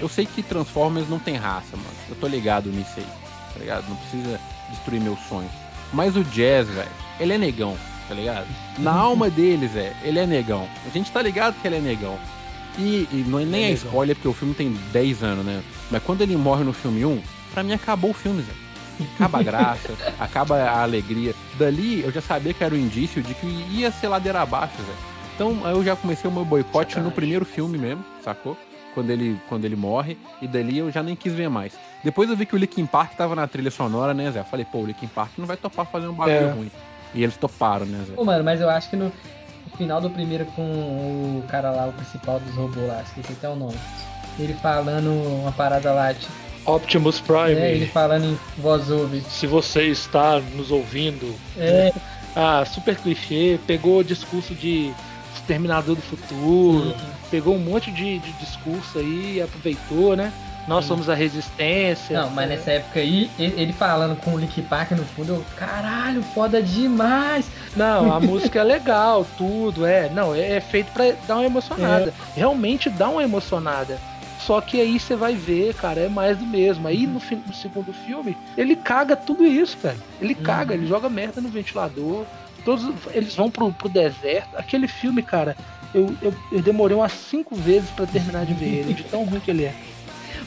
eu 0.00 0.08
sei 0.08 0.26
que 0.26 0.42
Transformers 0.42 1.08
não 1.08 1.18
tem 1.18 1.36
raça, 1.36 1.76
mano. 1.76 1.94
Eu 2.08 2.16
tô 2.16 2.26
ligado 2.26 2.70
nisso 2.70 2.94
aí, 2.96 3.06
tá 3.52 3.60
ligado? 3.60 3.88
Não 3.88 3.96
precisa 3.96 4.40
destruir 4.70 5.00
meus 5.00 5.20
sonhos. 5.28 5.52
Mas 5.92 6.16
o 6.16 6.24
Jazz, 6.24 6.68
velho, 6.68 6.90
ele 7.20 7.34
é 7.34 7.38
negão, 7.38 7.76
tá 8.12 8.14
ligado? 8.14 8.46
Na 8.78 8.92
alma 8.92 9.30
deles, 9.30 9.72
velho, 9.72 9.96
ele 10.02 10.18
é 10.18 10.26
negão. 10.26 10.68
A 10.86 10.90
gente 10.90 11.10
tá 11.10 11.22
ligado 11.22 11.58
que 11.60 11.66
ele 11.66 11.76
é 11.76 11.80
negão. 11.80 12.18
E, 12.78 13.08
e 13.10 13.24
não 13.26 13.40
é 13.40 13.44
nem 13.44 13.64
é 13.64 13.66
a 13.68 13.70
spoiler, 13.70 14.14
porque 14.14 14.28
o 14.28 14.32
filme 14.34 14.54
tem 14.54 14.72
10 14.92 15.22
anos, 15.22 15.44
né? 15.44 15.62
Mas 15.90 16.02
quando 16.02 16.20
ele 16.20 16.36
morre 16.36 16.62
no 16.62 16.72
filme 16.72 17.04
1, 17.04 17.22
pra 17.52 17.62
mim 17.62 17.72
acabou 17.72 18.10
o 18.10 18.14
filme, 18.14 18.42
velho. 18.42 18.62
Acaba 19.14 19.38
a 19.38 19.42
graça, 19.42 19.90
acaba 20.20 20.56
a 20.58 20.82
alegria. 20.82 21.34
Dali 21.58 22.02
eu 22.02 22.12
já 22.12 22.20
sabia 22.20 22.52
que 22.52 22.62
era 22.62 22.74
o 22.74 22.76
um 22.76 22.80
indício 22.80 23.22
de 23.22 23.34
que 23.34 23.46
ia 23.70 23.90
ser 23.90 24.08
ladeira 24.08 24.42
abaixo, 24.42 24.76
velho. 24.76 24.98
Então 25.34 25.70
eu 25.70 25.82
já 25.82 25.96
comecei 25.96 26.28
o 26.28 26.32
meu 26.32 26.44
boicote 26.44 27.00
no 27.00 27.10
primeiro 27.10 27.44
filme 27.46 27.78
mesmo, 27.78 28.04
sacou? 28.22 28.56
Quando 28.94 29.08
ele, 29.08 29.40
quando 29.48 29.64
ele 29.64 29.74
morre, 29.74 30.18
e 30.42 30.46
dali 30.46 30.76
eu 30.76 30.90
já 30.90 31.02
nem 31.02 31.16
quis 31.16 31.32
ver 31.32 31.48
mais. 31.48 31.72
Depois 32.04 32.28
eu 32.28 32.36
vi 32.36 32.44
que 32.44 32.54
o 32.54 32.58
Linkin 32.58 32.84
Park 32.84 33.14
tava 33.14 33.34
na 33.34 33.46
trilha 33.46 33.70
sonora, 33.70 34.12
né, 34.12 34.30
Zé? 34.30 34.40
Eu 34.40 34.44
falei, 34.44 34.66
pô, 34.70 34.80
o 34.80 34.86
Linkin 34.86 35.06
Park 35.06 35.30
não 35.38 35.46
vai 35.46 35.56
topar 35.56 35.86
fazer 35.86 36.08
um 36.08 36.12
bagulho 36.12 36.36
é. 36.36 36.50
ruim. 36.50 36.70
E 37.14 37.22
eles 37.22 37.36
toparam, 37.36 37.86
né, 37.86 38.04
Zé? 38.06 38.14
Pô, 38.14 38.24
mano, 38.24 38.42
mas 38.42 38.60
eu 38.60 38.70
acho 38.70 38.88
que 38.88 38.96
no, 38.96 39.12
final 39.76 40.00
do 40.00 40.10
primeiro 40.10 40.44
com 40.46 40.62
o 40.62 41.44
cara 41.48 41.70
lá, 41.70 41.86
o 41.86 41.92
principal 41.92 42.40
dos 42.40 42.54
robôs 42.54 42.86
lá, 42.86 43.02
esqueci 43.02 43.32
até 43.32 43.48
o 43.48 43.56
nome. 43.56 43.78
Ele 44.38 44.54
falando 44.54 45.10
uma 45.10 45.52
parada 45.52 45.92
lá, 45.92 46.14
tipo, 46.14 46.32
Optimus 46.64 47.20
Prime. 47.20 47.54
É, 47.54 47.74
ele 47.74 47.86
falando 47.86 48.24
em 48.24 48.38
voz 48.58 48.90
ouve. 48.90 49.20
Se 49.28 49.46
você 49.46 49.88
está 49.88 50.40
nos 50.40 50.70
ouvindo. 50.70 51.34
É. 51.58 51.92
Ah, 52.34 52.64
super 52.64 52.96
clichê. 52.96 53.58
Pegou 53.66 53.98
o 53.98 54.04
discurso 54.04 54.54
de 54.54 54.92
Exterminador 55.34 55.96
do 55.96 56.02
Futuro. 56.02 56.90
Sim. 56.90 57.06
Pegou 57.30 57.56
um 57.56 57.58
monte 57.58 57.90
de, 57.90 58.18
de 58.18 58.32
discurso 58.34 58.98
aí 58.98 59.36
e 59.36 59.42
aproveitou, 59.42 60.16
né? 60.16 60.32
Nós 60.66 60.84
Sim. 60.84 60.88
somos 60.88 61.08
a 61.08 61.14
resistência. 61.14 62.20
Não, 62.20 62.30
mas 62.30 62.48
nessa 62.48 62.70
época 62.72 63.00
aí, 63.00 63.30
ele 63.38 63.72
falando 63.72 64.16
com 64.20 64.34
o 64.34 64.38
Link 64.38 64.60
Park 64.62 64.92
no 64.92 65.04
fundo, 65.04 65.34
eu, 65.34 65.44
caralho, 65.56 66.22
foda 66.22 66.62
demais. 66.62 67.50
Não, 67.76 68.12
a 68.12 68.18
música 68.20 68.60
é 68.60 68.64
legal, 68.64 69.26
tudo, 69.36 69.84
é. 69.84 70.08
Não, 70.10 70.34
é, 70.34 70.52
é 70.52 70.60
feito 70.60 70.92
pra 70.92 71.12
dar 71.26 71.36
uma 71.36 71.46
emocionada. 71.46 72.10
É. 72.10 72.38
Realmente 72.38 72.88
dá 72.88 73.08
uma 73.08 73.22
emocionada. 73.22 73.98
Só 74.46 74.60
que 74.60 74.80
aí 74.80 74.98
você 74.98 75.14
vai 75.14 75.34
ver, 75.34 75.74
cara, 75.74 76.00
é 76.00 76.08
mais 76.08 76.36
do 76.36 76.44
mesmo. 76.44 76.86
Aí 76.88 77.06
no, 77.06 77.20
no 77.20 77.54
segundo 77.54 77.92
filme, 77.92 78.36
ele 78.56 78.74
caga 78.74 79.14
tudo 79.14 79.44
isso, 79.44 79.76
velho. 79.80 80.02
Ele 80.20 80.34
uhum. 80.34 80.42
caga, 80.42 80.74
ele 80.74 80.86
joga 80.86 81.08
merda 81.08 81.40
no 81.40 81.48
ventilador. 81.48 82.24
Todos 82.64 82.92
eles 83.12 83.34
vão 83.34 83.50
pro, 83.50 83.72
pro 83.72 83.88
deserto. 83.88 84.56
Aquele 84.56 84.88
filme, 84.88 85.22
cara, 85.22 85.56
eu, 85.94 86.14
eu, 86.20 86.34
eu 86.50 86.62
demorei 86.62 86.96
umas 86.96 87.12
cinco 87.12 87.54
vezes 87.54 87.90
para 87.90 88.06
terminar 88.06 88.44
de 88.44 88.54
ver 88.54 88.78
ele, 88.78 88.94
de 88.94 89.04
tão 89.04 89.24
ruim 89.24 89.40
que 89.40 89.50
ele 89.50 89.64
é. 89.64 89.74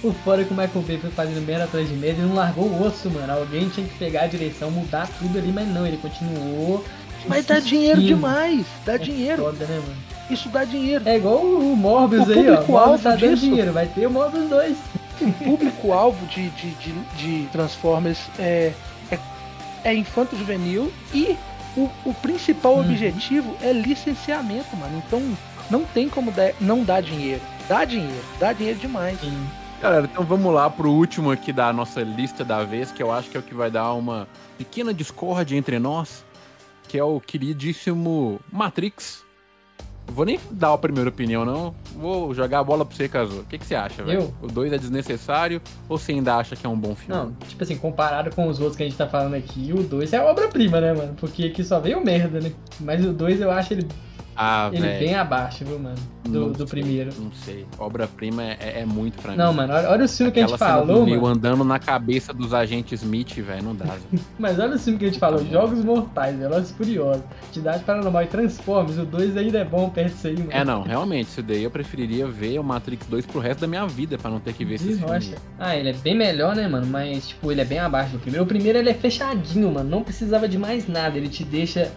O 0.05 0.13
fora 0.23 0.41
é 0.41 0.45
que 0.45 0.53
o 0.53 0.55
Michael 0.55 0.85
Bay 0.87 0.97
foi 0.99 1.09
fazendo 1.09 1.43
merda 1.45 1.63
atrás 1.63 1.89
de 1.89 1.95
merda 1.95 2.21
e 2.21 2.25
não 2.25 2.35
largou 2.35 2.65
o 2.65 2.85
osso, 2.85 3.09
mano. 3.09 3.33
Alguém 3.33 3.67
tinha 3.69 3.87
que 3.87 3.97
pegar 3.97 4.21
a 4.21 4.27
direção, 4.27 4.69
mudar 4.69 5.09
tudo 5.17 5.39
ali, 5.39 5.51
mas 5.51 5.67
não, 5.67 5.85
ele 5.85 5.97
continuou. 5.97 6.85
Mas 7.27 7.45
dá 7.47 7.59
dinheiro 7.59 7.99
demais, 7.99 8.67
dá 8.85 8.93
é 8.93 8.97
dinheiro. 8.99 9.41
Foda, 9.41 9.65
né, 9.65 9.79
mano? 9.79 10.15
isso 10.29 10.49
dá 10.49 10.63
dinheiro. 10.63 11.07
É 11.07 11.17
igual 11.17 11.39
o 11.39 11.75
Morbius 11.75 12.27
o 12.27 12.31
aí, 12.31 12.49
ó. 12.49 12.63
O 12.71 12.77
alvo 12.77 13.01
tá 13.01 13.15
dando 13.15 13.35
dinheiro, 13.35 13.71
vai 13.71 13.87
ter 13.87 14.05
o 14.07 14.11
Morbius 14.11 14.49
2. 14.49 14.77
O 15.21 15.31
público-alvo 15.31 16.25
de, 16.27 16.49
de, 16.49 16.71
de, 16.71 16.93
de, 17.17 17.47
Transformers 17.47 18.19
é, 18.37 18.73
é, 19.09 19.19
é 19.83 19.95
infanto-juvenil 19.95 20.91
e 21.13 21.35
o, 21.75 21.89
o 22.05 22.13
principal 22.13 22.75
uhum. 22.75 22.81
objetivo 22.81 23.55
é 23.61 23.71
licenciamento, 23.71 24.75
mano. 24.75 25.01
Então 25.05 25.21
não 25.69 25.83
tem 25.83 26.09
como 26.09 26.31
dar, 26.31 26.51
não 26.59 26.83
dar 26.83 27.01
dinheiro. 27.01 27.41
Dá 27.67 27.85
dinheiro, 27.85 28.25
dá 28.39 28.53
dinheiro 28.53 28.77
demais. 28.77 29.19
Sim. 29.19 29.47
Galera, 29.85 30.09
então 30.11 30.23
vamos 30.23 30.51
lá 30.51 30.67
pro 30.67 30.89
último 30.89 31.29
aqui 31.29 31.53
da 31.53 31.71
nossa 31.71 32.01
lista 32.01 32.43
da 32.43 32.63
vez, 32.63 32.91
que 32.91 33.03
eu 33.03 33.11
acho 33.11 33.29
que 33.29 33.37
é 33.37 33.39
o 33.39 33.43
que 33.43 33.53
vai 33.53 33.69
dar 33.69 33.93
uma 33.93 34.27
pequena 34.57 34.91
discórdia 34.91 35.55
entre 35.55 35.77
nós, 35.77 36.25
que 36.87 36.97
é 36.97 37.03
o 37.03 37.21
queridíssimo 37.21 38.39
Matrix. 38.51 39.23
Vou 40.07 40.25
nem 40.25 40.39
dar 40.49 40.73
a 40.73 40.77
primeira 40.79 41.11
opinião, 41.11 41.45
não. 41.45 41.75
Vou 41.95 42.33
jogar 42.33 42.61
a 42.61 42.63
bola 42.63 42.83
pra 42.83 42.95
você, 42.95 43.07
Caso. 43.07 43.41
O 43.41 43.43
que, 43.43 43.59
que 43.59 43.65
você 43.67 43.75
acha, 43.75 44.03
velho? 44.03 44.33
O 44.41 44.47
2 44.47 44.73
é 44.73 44.77
desnecessário 44.79 45.61
ou 45.87 45.99
você 45.99 46.13
ainda 46.13 46.35
acha 46.35 46.55
que 46.55 46.65
é 46.65 46.69
um 46.69 46.75
bom 46.75 46.95
filme? 46.95 47.21
Não, 47.21 47.33
tipo 47.47 47.63
assim, 47.63 47.77
comparado 47.77 48.35
com 48.35 48.47
os 48.47 48.57
outros 48.57 48.75
que 48.75 48.81
a 48.81 48.87
gente 48.87 48.97
tá 48.97 49.07
falando 49.07 49.35
aqui, 49.35 49.71
o 49.71 49.83
2 49.83 50.13
é 50.13 50.19
obra-prima, 50.19 50.81
né, 50.81 50.93
mano? 50.93 51.13
Porque 51.15 51.45
aqui 51.45 51.63
só 51.63 51.79
veio 51.79 52.03
merda, 52.03 52.41
né? 52.41 52.51
Mas 52.79 53.05
o 53.05 53.13
2 53.13 53.39
eu 53.39 53.51
acho 53.51 53.71
ele 53.71 53.87
ah, 54.35 54.69
ele 54.71 54.81
véio. 54.81 54.99
bem 54.99 55.15
abaixo, 55.15 55.63
viu, 55.63 55.79
mano? 55.79 55.95
Do, 56.23 56.51
do 56.51 56.65
primeiro. 56.65 57.11
Não 57.19 57.31
sei. 57.31 57.65
Obra-prima 57.77 58.43
é, 58.43 58.81
é, 58.81 58.85
muito 58.85 59.21
pra 59.21 59.35
não, 59.35 59.53
mim. 59.53 59.59
Não, 59.59 59.67
mano, 59.67 59.73
olha, 59.73 59.89
olha 59.91 60.05
o 60.05 60.09
filme 60.09 60.31
que 60.31 60.39
a 60.39 60.47
gente 60.47 60.57
falou. 60.57 61.05
mano. 61.05 61.25
andando 61.27 61.63
na 61.63 61.79
cabeça 61.79 62.33
dos 62.33 62.53
agentes 62.53 63.01
Smith, 63.01 63.35
velho, 63.35 63.63
não 63.63 63.75
dá, 63.75 63.85
Mas 64.37 64.59
olha 64.59 64.75
o 64.75 64.79
filme 64.79 64.99
que 64.99 65.05
a 65.05 65.07
gente 65.07 65.19
falou: 65.19 65.45
Jogos 65.45 65.83
Mortais, 65.85 66.37
Velozes 66.37 66.71
Furiosos, 66.71 67.23
Entidade 67.49 67.83
Paranormal 67.83 68.23
e 68.23 68.27
Transformers. 68.27 68.97
O 68.97 69.05
2 69.05 69.37
ainda 69.37 69.59
é 69.59 69.63
bom 69.63 69.89
perto 69.89 70.13
disso 70.13 70.27
aí, 70.27 70.37
mano. 70.37 70.51
É, 70.51 70.65
não, 70.65 70.81
realmente. 70.81 71.27
Isso 71.27 71.41
daí 71.41 71.63
eu 71.63 71.71
preferiria 71.71 72.27
ver 72.27 72.59
o 72.59 72.63
Matrix 72.63 73.05
2 73.07 73.25
pro 73.25 73.39
resto 73.39 73.61
da 73.61 73.67
minha 73.67 73.85
vida, 73.87 74.17
pra 74.17 74.29
não 74.29 74.39
ter 74.39 74.53
que 74.53 74.65
ver 74.65 74.75
esse 74.75 74.97
filme. 74.97 75.35
Ah, 75.59 75.75
ele 75.75 75.89
é 75.89 75.93
bem 75.93 76.15
melhor, 76.15 76.55
né, 76.55 76.67
mano? 76.67 76.87
Mas, 76.87 77.29
tipo, 77.29 77.51
ele 77.51 77.61
é 77.61 77.65
bem 77.65 77.79
abaixo 77.79 78.11
do 78.11 78.19
primeiro. 78.19 78.43
O 78.43 78.47
primeiro 78.47 78.79
ele 78.79 78.89
é 78.89 78.93
fechadinho, 78.93 79.71
mano. 79.71 79.89
Não 79.89 80.03
precisava 80.03 80.47
de 80.47 80.57
mais 80.57 80.87
nada. 80.87 81.17
Ele 81.17 81.29
te 81.29 81.43
deixa 81.43 81.91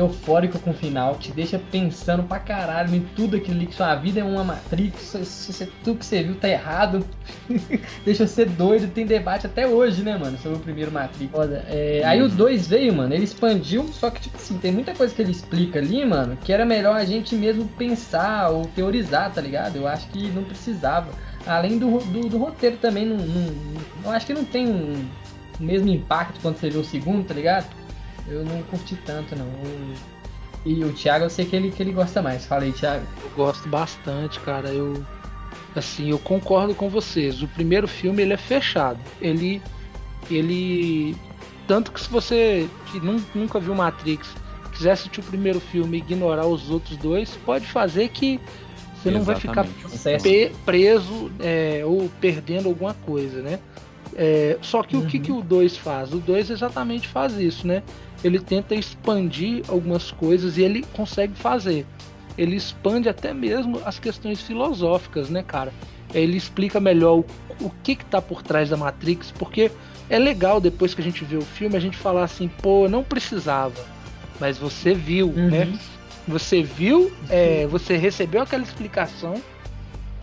eufórico 0.00 0.58
com 0.58 0.70
o 0.70 0.74
final, 0.74 1.16
te 1.16 1.32
deixa 1.32 1.58
pensando 1.58 2.22
pra 2.22 2.38
caralho 2.38 2.94
em 2.94 3.00
tudo 3.16 3.36
aquilo 3.36 3.56
ali, 3.56 3.66
que 3.66 3.74
sua 3.74 3.94
vida 3.94 4.20
é 4.20 4.24
uma 4.24 4.44
Matrix, 4.44 5.12
tudo 5.82 5.98
que 5.98 6.04
você 6.04 6.22
viu 6.22 6.36
tá 6.36 6.48
errado, 6.48 7.04
deixa 8.04 8.26
você 8.26 8.44
doido, 8.44 8.92
tem 8.92 9.06
debate 9.06 9.46
até 9.46 9.66
hoje, 9.66 10.02
né, 10.02 10.16
mano, 10.16 10.38
sobre 10.38 10.58
o 10.58 10.60
primeiro 10.60 10.92
Matrix. 10.92 11.32
É, 11.68 12.02
aí 12.04 12.22
o 12.22 12.28
2 12.28 12.68
veio, 12.68 12.94
mano, 12.94 13.14
ele 13.14 13.24
expandiu, 13.24 13.88
só 13.88 14.10
que, 14.10 14.20
tipo 14.20 14.36
assim, 14.36 14.58
tem 14.58 14.72
muita 14.72 14.94
coisa 14.94 15.14
que 15.14 15.20
ele 15.20 15.32
explica 15.32 15.78
ali, 15.78 16.04
mano, 16.04 16.36
que 16.36 16.52
era 16.52 16.64
melhor 16.64 16.96
a 16.96 17.04
gente 17.04 17.34
mesmo 17.34 17.66
pensar 17.76 18.50
ou 18.50 18.66
teorizar, 18.66 19.32
tá 19.32 19.40
ligado? 19.40 19.76
Eu 19.76 19.86
acho 19.86 20.08
que 20.08 20.28
não 20.28 20.44
precisava. 20.44 21.08
Além 21.46 21.78
do, 21.78 21.98
do, 21.98 22.28
do 22.28 22.38
roteiro 22.38 22.76
também, 22.76 23.06
não, 23.06 23.16
não, 23.16 23.54
eu 24.04 24.10
acho 24.10 24.26
que 24.26 24.34
não 24.34 24.44
tem 24.44 24.68
um, 24.68 25.04
o 25.58 25.62
mesmo 25.62 25.88
impacto 25.88 26.38
quando 26.40 26.56
você 26.56 26.70
vê 26.70 26.78
o 26.78 26.84
segundo, 26.84 27.26
tá 27.26 27.34
ligado? 27.34 27.66
Eu 28.30 28.44
não 28.44 28.62
curti 28.64 28.96
tanto, 29.04 29.34
não. 29.36 29.46
E 30.64 30.84
o 30.84 30.92
Thiago, 30.92 31.24
eu 31.24 31.30
sei 31.30 31.44
que 31.44 31.56
ele, 31.56 31.70
que 31.70 31.82
ele 31.82 31.92
gosta 31.92 32.20
mais. 32.20 32.44
Fala 32.44 32.64
aí, 32.64 32.72
Thiago. 32.72 33.06
Eu 33.22 33.30
gosto 33.30 33.68
bastante, 33.68 34.38
cara. 34.40 34.68
Eu. 34.68 35.04
Assim, 35.74 36.10
eu 36.10 36.18
concordo 36.18 36.74
com 36.74 36.88
vocês. 36.88 37.42
O 37.42 37.48
primeiro 37.48 37.86
filme 37.86 38.22
ele 38.22 38.32
é 38.32 38.36
fechado. 38.36 38.98
Ele. 39.20 39.62
Ele. 40.30 41.16
Tanto 41.66 41.92
que 41.92 42.00
se 42.00 42.08
você 42.08 42.68
que 42.90 43.00
nunca 43.34 43.60
viu 43.60 43.74
Matrix, 43.74 44.28
quiser 44.72 44.92
assistir 44.92 45.20
o 45.20 45.24
primeiro 45.24 45.60
filme 45.60 45.98
e 45.98 46.00
ignorar 46.00 46.46
os 46.46 46.70
outros 46.70 46.96
dois, 46.96 47.30
pode 47.44 47.66
fazer 47.66 48.08
que 48.08 48.40
você 48.96 49.10
não 49.10 49.20
Exatamente. 49.20 49.46
vai 49.54 50.18
ficar 50.18 50.54
preso 50.64 51.30
é, 51.38 51.82
ou 51.84 52.10
perdendo 52.20 52.68
alguma 52.68 52.94
coisa, 52.94 53.42
né? 53.42 53.60
É, 54.14 54.58
só 54.60 54.82
que 54.82 54.96
uhum. 54.96 55.02
o 55.02 55.06
que, 55.06 55.18
que 55.18 55.32
o 55.32 55.42
2 55.42 55.76
faz? 55.76 56.12
O 56.12 56.18
2 56.18 56.50
exatamente 56.50 57.06
faz 57.06 57.38
isso, 57.38 57.66
né? 57.66 57.82
ele 58.22 58.38
tenta 58.38 58.74
expandir 58.74 59.62
algumas 59.68 60.10
coisas 60.10 60.58
e 60.58 60.62
ele 60.62 60.84
consegue 60.94 61.34
fazer. 61.34 61.86
Ele 62.36 62.56
expande 62.56 63.08
até 63.08 63.32
mesmo 63.32 63.80
as 63.84 63.98
questões 63.98 64.40
filosóficas, 64.40 65.28
né, 65.28 65.42
cara? 65.42 65.72
Ele 66.12 66.36
explica 66.36 66.80
melhor 66.80 67.18
o, 67.18 67.24
o 67.60 67.70
que 67.82 67.96
que 67.96 68.04
tá 68.04 68.20
por 68.20 68.42
trás 68.42 68.70
da 68.70 68.76
Matrix, 68.76 69.32
porque 69.32 69.70
é 70.08 70.18
legal 70.18 70.60
depois 70.60 70.94
que 70.94 71.00
a 71.00 71.04
gente 71.04 71.24
vê 71.24 71.36
o 71.36 71.42
filme 71.42 71.76
a 71.76 71.80
gente 71.80 71.96
falar 71.96 72.24
assim, 72.24 72.48
pô, 72.48 72.88
não 72.88 73.04
precisava, 73.04 73.84
mas 74.40 74.58
você 74.58 74.94
viu, 74.94 75.28
uhum. 75.28 75.50
né? 75.50 75.78
Você 76.26 76.62
viu, 76.62 77.10
é, 77.30 77.66
você 77.66 77.96
recebeu 77.96 78.42
aquela 78.42 78.62
explicação 78.62 79.40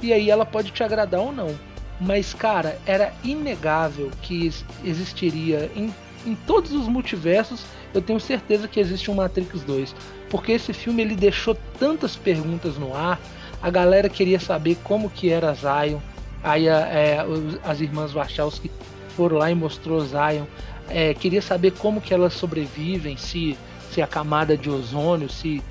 e 0.02 0.14
aí 0.14 0.30
ela 0.30 0.46
pode 0.46 0.72
te 0.72 0.84
agradar 0.84 1.22
ou 1.22 1.32
não. 1.32 1.56
Mas, 2.00 2.34
cara, 2.34 2.78
era 2.86 3.14
inegável 3.24 4.12
que 4.22 4.52
existiria 4.84 5.72
em, 5.76 5.94
em 6.26 6.36
todos 6.36 6.74
os 6.74 6.88
multiversos 6.88 7.66
eu 7.96 8.02
tenho 8.02 8.20
certeza 8.20 8.68
que 8.68 8.78
existe 8.78 9.10
um 9.10 9.16
Matrix 9.16 9.64
2, 9.64 9.96
porque 10.30 10.52
esse 10.52 10.74
filme 10.74 11.02
ele 11.02 11.16
deixou 11.16 11.56
tantas 11.80 12.18
perguntas 12.18 12.78
no 12.78 12.94
ar. 12.94 13.18
A 13.62 13.70
galera 13.70 14.10
queria 14.10 14.38
saber 14.38 14.78
como 14.84 15.10
que 15.10 15.30
era 15.30 15.54
Zion. 15.54 16.00
Aí 16.44 16.68
é, 16.68 17.26
as 17.64 17.80
irmãs 17.80 18.12
Wachowski 18.12 18.70
foram 19.16 19.38
lá 19.38 19.50
e 19.50 19.56
mostrou 19.56 20.02
Zion. 20.02 20.44
É, 20.90 21.14
queria 21.14 21.42
saber 21.42 21.72
como 21.72 22.02
que 22.02 22.14
elas 22.14 22.34
sobrevivem, 22.34 23.16
se, 23.16 23.58
se 23.90 24.02
a 24.02 24.08
camada 24.08 24.58
de 24.58 24.70
ozônio 24.70 25.30
se 25.30 25.64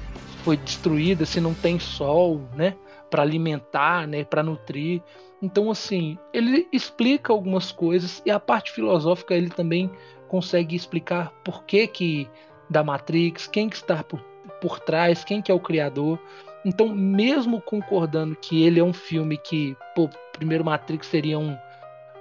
foi 0.42 0.56
destruída, 0.56 1.26
se 1.26 1.42
não 1.42 1.52
tem 1.52 1.78
sol, 1.78 2.40
né, 2.56 2.74
para 3.14 3.22
alimentar, 3.22 4.08
né, 4.08 4.24
para 4.24 4.42
nutrir. 4.42 5.00
Então 5.40 5.70
assim, 5.70 6.18
ele 6.32 6.66
explica 6.72 7.32
algumas 7.32 7.70
coisas 7.70 8.20
e 8.26 8.30
a 8.32 8.40
parte 8.40 8.72
filosófica 8.72 9.36
ele 9.36 9.50
também 9.50 9.88
consegue 10.26 10.74
explicar 10.74 11.30
por 11.44 11.62
que, 11.62 11.86
que 11.86 12.28
da 12.68 12.82
Matrix, 12.82 13.46
quem 13.46 13.68
que 13.68 13.76
está 13.76 14.02
por, 14.02 14.18
por 14.60 14.80
trás, 14.80 15.22
quem 15.22 15.40
que 15.40 15.52
é 15.52 15.54
o 15.54 15.60
criador. 15.60 16.18
Então, 16.64 16.88
mesmo 16.88 17.60
concordando 17.60 18.34
que 18.34 18.64
ele 18.64 18.80
é 18.80 18.84
um 18.84 18.92
filme 18.92 19.38
que, 19.38 19.76
pô, 19.94 20.10
primeiro 20.32 20.64
Matrix 20.64 21.06
seria 21.06 21.38
um, 21.38 21.56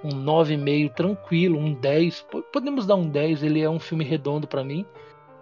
um 0.04 0.10
9,5 0.10 0.94
tranquilo, 0.94 1.58
um 1.58 1.74
10, 1.74 2.24
podemos 2.52 2.86
dar 2.86 2.94
um 2.94 3.08
10, 3.08 3.42
ele 3.42 3.60
é 3.60 3.68
um 3.68 3.80
filme 3.80 4.04
redondo 4.04 4.46
para 4.46 4.62
mim. 4.62 4.86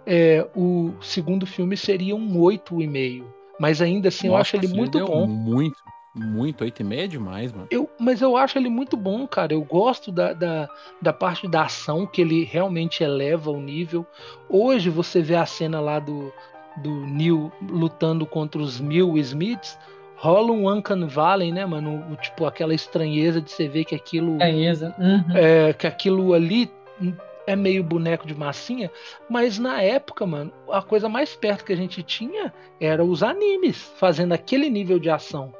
É, 0.06 0.48
o 0.56 0.94
segundo 1.02 1.44
filme 1.44 1.76
seria 1.76 2.16
um 2.16 2.38
8,5. 2.38 3.41
Mas 3.58 3.80
ainda 3.80 4.08
assim 4.08 4.28
Nossa, 4.28 4.36
eu 4.36 4.40
acho 4.40 4.56
ele 4.56 4.68
muito 4.68 5.04
bom. 5.04 5.26
Muito, 5.26 5.76
muito, 6.14 6.64
8,5 6.64 6.98
é 6.98 7.06
demais, 7.06 7.52
mano. 7.52 7.66
Eu, 7.70 7.88
mas 7.98 8.20
eu 8.20 8.36
acho 8.36 8.58
ele 8.58 8.68
muito 8.68 8.96
bom, 8.96 9.26
cara. 9.26 9.52
Eu 9.52 9.62
gosto 9.62 10.12
da, 10.12 10.32
da, 10.32 10.68
da 11.00 11.12
parte 11.12 11.48
da 11.48 11.62
ação, 11.62 12.06
que 12.06 12.20
ele 12.20 12.44
realmente 12.44 13.02
eleva 13.02 13.50
o 13.50 13.60
nível. 13.60 14.06
Hoje 14.48 14.90
você 14.90 15.22
vê 15.22 15.36
a 15.36 15.46
cena 15.46 15.80
lá 15.80 15.98
do, 15.98 16.32
do 16.76 17.06
Neil 17.06 17.50
lutando 17.68 18.26
contra 18.26 18.60
os 18.60 18.80
Mil 18.80 19.16
Smiths. 19.18 19.78
Rola 20.16 20.52
um 20.52 20.70
Uncan 20.70 21.06
Valley, 21.06 21.50
né, 21.50 21.66
mano? 21.66 22.04
O, 22.12 22.16
tipo, 22.16 22.46
aquela 22.46 22.74
estranheza 22.74 23.40
de 23.40 23.50
você 23.50 23.66
ver 23.66 23.84
que 23.84 23.94
aquilo. 23.94 24.32
Estranheza. 24.32 24.94
Uhum. 24.98 25.36
É, 25.36 25.72
que 25.72 25.86
aquilo 25.86 26.32
ali 26.32 26.70
é 27.52 27.56
meio 27.56 27.82
boneco 27.82 28.26
de 28.26 28.34
massinha, 28.34 28.90
mas 29.28 29.58
na 29.58 29.80
época, 29.80 30.26
mano, 30.26 30.52
a 30.70 30.82
coisa 30.82 31.08
mais 31.08 31.34
perto 31.34 31.64
que 31.64 31.72
a 31.72 31.76
gente 31.76 32.02
tinha 32.02 32.52
era 32.80 33.04
os 33.04 33.22
animes 33.22 33.92
fazendo 33.96 34.32
aquele 34.32 34.68
nível 34.68 34.98
de 34.98 35.10
ação 35.10 35.52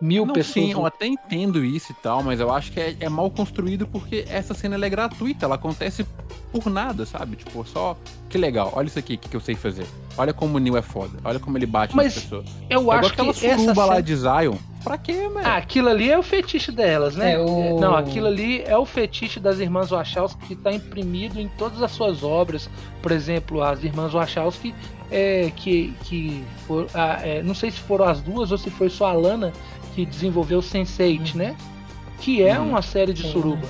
mil 0.00 0.24
não, 0.24 0.32
pessoas. 0.32 0.66
Sim, 0.66 0.72
eu 0.72 0.86
até 0.86 1.06
entendo 1.06 1.62
isso 1.64 1.92
e 1.92 1.94
tal, 1.96 2.22
mas 2.22 2.40
eu 2.40 2.50
acho 2.50 2.72
que 2.72 2.80
é, 2.80 2.96
é 3.00 3.08
mal 3.08 3.30
construído 3.30 3.86
porque 3.86 4.24
essa 4.28 4.54
cena 4.54 4.84
é 4.84 4.88
gratuita, 4.88 5.44
ela 5.44 5.56
acontece 5.56 6.06
por 6.50 6.70
nada, 6.70 7.06
sabe? 7.06 7.36
Tipo, 7.36 7.64
só. 7.66 7.96
Que 8.28 8.38
legal, 8.38 8.72
olha 8.74 8.86
isso 8.86 8.98
aqui 8.98 9.16
que, 9.16 9.28
que 9.28 9.36
eu 9.36 9.40
sei 9.40 9.54
fazer. 9.54 9.86
Olha 10.16 10.32
como 10.32 10.56
o 10.56 10.60
Neil 10.60 10.76
é 10.76 10.82
foda, 10.82 11.18
olha 11.24 11.38
como 11.38 11.56
ele 11.56 11.66
bate 11.66 11.94
mas 11.96 12.14
nas 12.14 12.24
pessoas. 12.24 12.46
Eu 12.68 12.92
é 12.92 12.96
acho 12.96 13.14
que 13.14 13.20
essa 13.20 13.56
cena... 13.56 13.84
lá 13.84 14.00
de 14.00 14.16
Zion. 14.16 14.56
Pra 14.82 14.96
quê, 14.96 15.28
mano? 15.28 15.46
Ah, 15.46 15.56
aquilo 15.56 15.88
ali 15.88 16.10
é 16.10 16.18
o 16.18 16.22
fetiche 16.22 16.72
delas, 16.72 17.14
né? 17.14 17.34
É 17.34 17.38
o... 17.38 17.78
Não, 17.78 17.94
aquilo 17.94 18.26
ali 18.26 18.62
é 18.62 18.76
o 18.76 18.86
fetiche 18.86 19.38
das 19.38 19.58
irmãs 19.58 19.90
Wachowski 19.90 20.46
que 20.46 20.56
tá 20.56 20.72
imprimido 20.72 21.38
em 21.38 21.48
todas 21.48 21.82
as 21.82 21.90
suas 21.90 22.22
obras. 22.22 22.70
Por 23.02 23.12
exemplo, 23.12 23.62
as 23.62 23.84
irmãs 23.84 24.12
Wachowski 24.12 24.74
é, 25.10 25.52
que, 25.54 25.92
que 26.04 26.42
for, 26.66 26.86
ah, 26.94 27.18
é, 27.22 27.42
não 27.42 27.54
sei 27.54 27.70
se 27.70 27.80
foram 27.80 28.06
as 28.06 28.22
duas 28.22 28.52
ou 28.52 28.58
se 28.58 28.70
foi 28.70 28.88
só 28.88 29.06
a 29.06 29.12
Lana 29.12 29.52
que 29.94 30.06
desenvolveu 30.06 30.60
Sense8, 30.60 31.34
né? 31.34 31.56
Que 32.20 32.42
é 32.42 32.58
hum, 32.58 32.70
uma 32.70 32.82
série 32.82 33.12
de 33.12 33.26
surubas. 33.26 33.68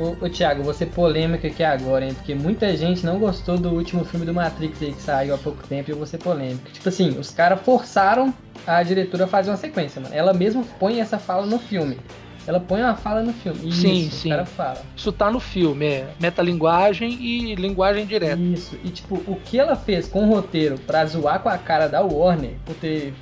Ô, 0.00 0.16
ô 0.24 0.30
Thiago, 0.30 0.62
você 0.62 0.86
polêmica 0.86 1.46
aqui 1.46 1.62
agora, 1.62 2.06
hein? 2.06 2.14
Porque 2.14 2.34
muita 2.34 2.74
gente 2.74 3.04
não 3.04 3.18
gostou 3.18 3.58
do 3.58 3.68
último 3.68 4.02
filme 4.02 4.24
do 4.24 4.32
Matrix 4.32 4.80
aí 4.80 4.92
que 4.94 5.02
saiu 5.02 5.34
há 5.34 5.38
pouco 5.38 5.62
tempo 5.68 5.90
e 5.90 5.92
eu 5.92 5.96
vou 5.98 6.06
ser 6.06 6.16
polêmica. 6.16 6.70
Tipo 6.72 6.88
assim, 6.88 7.18
os 7.18 7.30
caras 7.30 7.60
forçaram 7.60 8.32
a 8.66 8.82
diretora 8.82 9.24
a 9.24 9.28
fazer 9.28 9.50
uma 9.50 9.58
sequência, 9.58 10.00
mano. 10.00 10.14
Ela 10.14 10.32
mesma 10.32 10.64
põe 10.78 11.00
essa 11.00 11.18
fala 11.18 11.44
no 11.44 11.58
filme. 11.58 11.98
Ela 12.46 12.58
põe 12.58 12.80
uma 12.80 12.94
fala 12.94 13.22
no 13.22 13.34
filme. 13.34 13.68
Isso, 13.68 13.82
sim, 13.82 14.10
sim. 14.10 14.30
Fala. 14.46 14.80
Isso 14.96 15.12
tá 15.12 15.30
no 15.30 15.38
filme, 15.38 15.84
é 15.84 16.08
metalinguagem 16.18 17.12
e 17.20 17.54
linguagem 17.54 18.06
direta. 18.06 18.40
Isso. 18.40 18.78
E 18.82 18.88
tipo, 18.88 19.16
o 19.26 19.36
que 19.44 19.58
ela 19.58 19.76
fez 19.76 20.08
com 20.08 20.24
o 20.26 20.32
roteiro 20.32 20.78
pra 20.78 21.04
zoar 21.04 21.40
com 21.40 21.50
a 21.50 21.58
cara 21.58 21.88
da 21.88 22.00
Warner 22.00 22.54
por 22.64 22.74
ter 22.76 23.12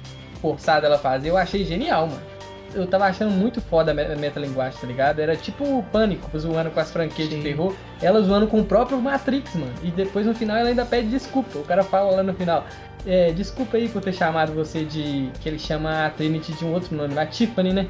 forçado 0.41 0.87
ela 0.87 0.95
a 0.95 1.01
fazer, 1.01 1.31
eu 1.31 1.37
achei 1.37 1.65
genial, 1.65 2.07
mano 2.07 2.38
eu 2.79 2.87
tava 2.87 3.07
achando 3.07 3.31
muito 3.31 3.61
foda 3.61 3.93
a 3.93 4.17
metalinguagem, 4.17 4.81
tá 4.81 4.87
ligado? 4.87 5.21
Era 5.21 5.37
tipo 5.37 5.65
o 5.65 5.83
Pânico, 5.83 6.37
zoando 6.39 6.71
com 6.71 6.81
as 6.81 6.91
franquias 6.91 7.29
Sim. 7.29 7.37
de 7.37 7.43
terror, 7.43 7.75
ela 8.01 8.21
zoando 8.23 8.47
com 8.47 8.61
o 8.61 8.65
próprio 8.65 9.01
Matrix, 9.01 9.55
mano. 9.55 9.73
E 9.83 9.91
depois 9.91 10.27
no 10.27 10.35
final 10.35 10.57
ela 10.57 10.69
ainda 10.69 10.85
pede 10.85 11.09
desculpa. 11.09 11.59
O 11.59 11.65
cara 11.65 11.83
fala 11.83 12.17
lá 12.17 12.23
no 12.23 12.35
final, 12.35 12.65
é, 13.07 13.33
desculpa 13.33 13.77
aí 13.77 13.89
por 13.89 14.03
ter 14.03 14.13
chamado 14.13 14.53
você 14.53 14.85
de. 14.85 15.31
que 15.41 15.49
ele 15.49 15.59
chama 15.59 16.07
a 16.07 16.11
Trinity 16.11 16.53
de 16.53 16.65
um 16.65 16.73
outro 16.73 16.95
nome, 16.95 17.19
a 17.19 17.27
Tiffany, 17.27 17.73
né? 17.73 17.87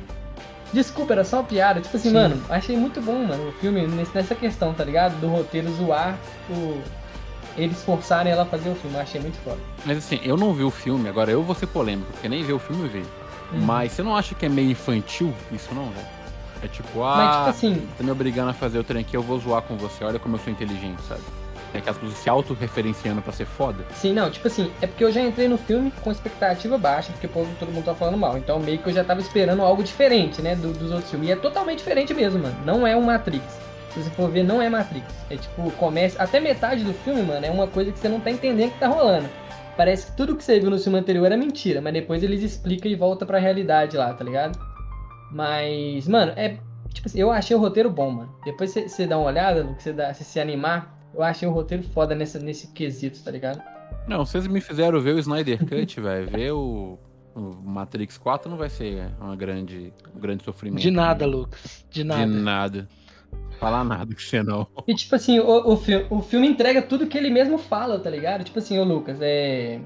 Desculpa, 0.73 1.15
era 1.15 1.25
só 1.25 1.39
uma 1.39 1.45
piada. 1.45 1.81
Tipo 1.81 1.97
assim, 1.97 2.11
Sim. 2.11 2.15
mano, 2.15 2.43
achei 2.49 2.77
muito 2.77 3.01
bom, 3.01 3.25
mano, 3.25 3.49
o 3.49 3.53
filme 3.53 3.87
nessa 4.15 4.35
questão, 4.35 4.75
tá 4.75 4.85
ligado? 4.85 5.19
Do 5.21 5.29
roteiro 5.29 5.71
zoar 5.73 6.19
o. 6.51 6.81
Eles 7.57 7.83
forçarem 7.83 8.31
ela 8.31 8.43
a 8.43 8.47
fazer 8.47 8.69
o 8.69 8.75
filme, 8.77 8.97
eu 8.97 9.03
achei 9.03 9.21
muito 9.21 9.37
foda. 9.39 9.59
Mas 9.85 9.99
assim, 9.99 10.21
eu 10.23 10.37
não 10.37 10.53
vi 10.53 10.63
o 10.63 10.71
filme, 10.71 11.09
agora 11.09 11.33
eu 11.33 11.43
vou 11.43 11.57
ser 11.57 11.67
polêmico, 11.67 12.13
porque 12.13 12.29
nem 12.29 12.45
ver 12.45 12.53
o 12.53 12.59
filme 12.59 12.85
eu 12.85 12.89
vi. 12.89 13.05
Uhum. 13.53 13.61
Mas 13.61 13.93
você 13.93 14.03
não 14.03 14.15
acha 14.15 14.35
que 14.35 14.47
é 14.47 14.49
meio 14.49 14.71
infantil 14.71 15.33
isso 15.53 15.75
não, 15.75 15.91
velho? 15.91 16.07
É 16.63 16.67
tipo, 16.67 17.03
ah, 17.03 17.17
Mas, 17.17 17.37
tipo 17.37 17.51
assim... 17.51 17.89
tá 17.97 18.05
me 18.05 18.11
obrigando 18.11 18.51
a 18.51 18.55
fazer 18.55 18.79
o 18.79 18.85
trem 18.85 19.03
aqui, 19.03 19.17
eu 19.17 19.23
vou 19.23 19.39
zoar 19.39 19.63
com 19.63 19.77
você, 19.77 20.05
olha 20.05 20.19
como 20.19 20.37
eu 20.37 20.41
sou 20.41 20.53
inteligente, 20.53 21.01
sabe? 21.03 21.23
É 21.75 21.81
que 21.81 21.89
as 21.89 21.97
pessoas 21.97 22.19
se 22.19 22.31
auto-referenciando 22.31 23.21
pra 23.21 23.33
ser 23.33 23.45
foda. 23.45 23.85
Sim, 23.95 24.15
não, 24.15 24.31
tipo 24.31 24.49
assim, 24.49 24.73
é 24.81 24.87
porque 24.87 25.05
eu 25.05 25.13
já 25.13 25.21
entrei 25.21 25.49
no 25.49 25.59
filme 25.59 25.93
com 26.03 26.11
expectativa 26.11 26.79
baixa, 26.79 27.13
porque 27.13 27.29
pô, 27.29 27.45
todo 27.61 27.71
mundo 27.71 27.85
tá 27.85 27.95
falando 27.95 28.17
mal. 28.17 28.39
Então 28.39 28.59
meio 28.59 28.79
que 28.79 28.89
eu 28.89 28.93
já 28.93 29.05
tava 29.05 29.21
esperando 29.21 29.63
algo 29.63 29.83
diferente, 29.83 30.41
né, 30.41 30.57
do, 30.57 30.73
dos 30.73 30.91
outros 30.91 31.11
filmes. 31.11 31.29
E 31.29 31.33
é 31.33 31.37
totalmente 31.37 31.79
diferente 31.79 32.15
mesmo, 32.15 32.43
mano. 32.43 32.57
Não 32.65 32.87
é 32.87 32.97
um 32.97 33.03
Matrix. 33.03 33.45
Se 33.93 34.03
você 34.03 34.11
for 34.11 34.31
ver, 34.31 34.45
não 34.45 34.63
é 34.63 34.71
Matrix. 34.71 35.07
É 35.29 35.37
tipo, 35.37 35.71
começa. 35.73 36.23
Até 36.23 36.41
metade 36.41 36.85
do 36.85 36.95
filme, 36.95 37.23
mano, 37.23 37.45
é 37.45 37.51
uma 37.51 37.67
coisa 37.67 37.93
que 37.93 37.99
você 37.99 38.09
não 38.09 38.21
tá 38.21 38.31
entendendo 38.31 38.73
que 38.73 38.79
tá 38.79 38.89
rolando. 38.89 39.29
Parece 39.79 40.11
que 40.11 40.17
tudo 40.17 40.35
que 40.35 40.43
você 40.43 40.59
viu 40.59 40.71
no 40.71 40.77
filme 40.77 40.99
anterior 40.99 41.27
era 41.27 41.37
mentira, 41.37 41.81
mas 41.81 41.93
depois 41.93 42.25
eles 42.25 42.43
explicam 42.43 42.91
e 42.91 42.97
volta 42.97 43.25
pra 43.25 43.39
realidade 43.39 43.97
lá, 43.97 44.13
tá 44.13 44.25
ligado? 44.25 44.59
Mas, 45.31 46.09
mano, 46.09 46.33
é. 46.35 46.59
Tipo 46.93 47.07
assim, 47.07 47.21
eu 47.21 47.31
achei 47.31 47.55
o 47.55 47.61
roteiro 47.61 47.89
bom, 47.89 48.11
mano. 48.11 48.35
Depois 48.45 48.73
você 48.73 49.07
dá 49.07 49.17
uma 49.17 49.29
olhada, 49.29 49.63
você, 49.79 49.93
dá, 49.93 50.13
se 50.13 50.41
animar, 50.41 50.99
eu 51.15 51.23
achei 51.23 51.47
o 51.47 51.53
roteiro 51.53 51.85
foda 51.85 52.13
nesse, 52.13 52.41
nesse 52.41 52.73
quesito, 52.73 53.23
tá 53.23 53.31
ligado? 53.31 53.63
Não, 54.09 54.27
vocês 54.27 54.49
me 54.49 54.61
fizeram 54.61 55.01
ver 55.01 55.15
o 55.15 55.19
Snyder 55.21 55.61
Cut, 55.65 56.01
velho. 56.03 56.29
Ver 56.29 56.51
o, 56.51 56.99
o, 57.37 57.41
Matrix 57.41 58.19
4 58.19 58.51
não 58.51 58.59
vai 58.59 58.71
ser 58.71 59.13
uma 59.21 59.37
grande, 59.37 59.93
um 60.13 60.19
grande 60.19 60.43
sofrimento. 60.43 60.83
De 60.83 60.91
nada, 60.91 61.25
né? 61.25 61.33
Lucas. 61.33 61.87
De 61.89 62.03
nada. 62.03 62.27
De 62.27 62.33
nada. 62.33 62.89
Falar 63.59 63.85
nada 63.85 64.15
que 64.15 64.23
você 64.23 64.43
não. 64.43 64.67
E 64.87 64.95
tipo 64.95 65.15
assim, 65.15 65.39
o, 65.41 65.73
o, 65.73 65.77
filme, 65.77 66.07
o 66.11 66.23
filme 66.23 66.49
entrega 66.49 66.81
tudo 66.81 67.07
que 67.07 67.19
ele 67.19 67.31
mesmo 67.31 67.59
fala, 67.59 67.99
tá 67.99 68.09
ligado? 68.09 68.45
Tipo 68.45 68.59
assim, 68.59 68.79
ô 68.79 68.85
Lucas, 68.85 69.19
é. 69.21 69.81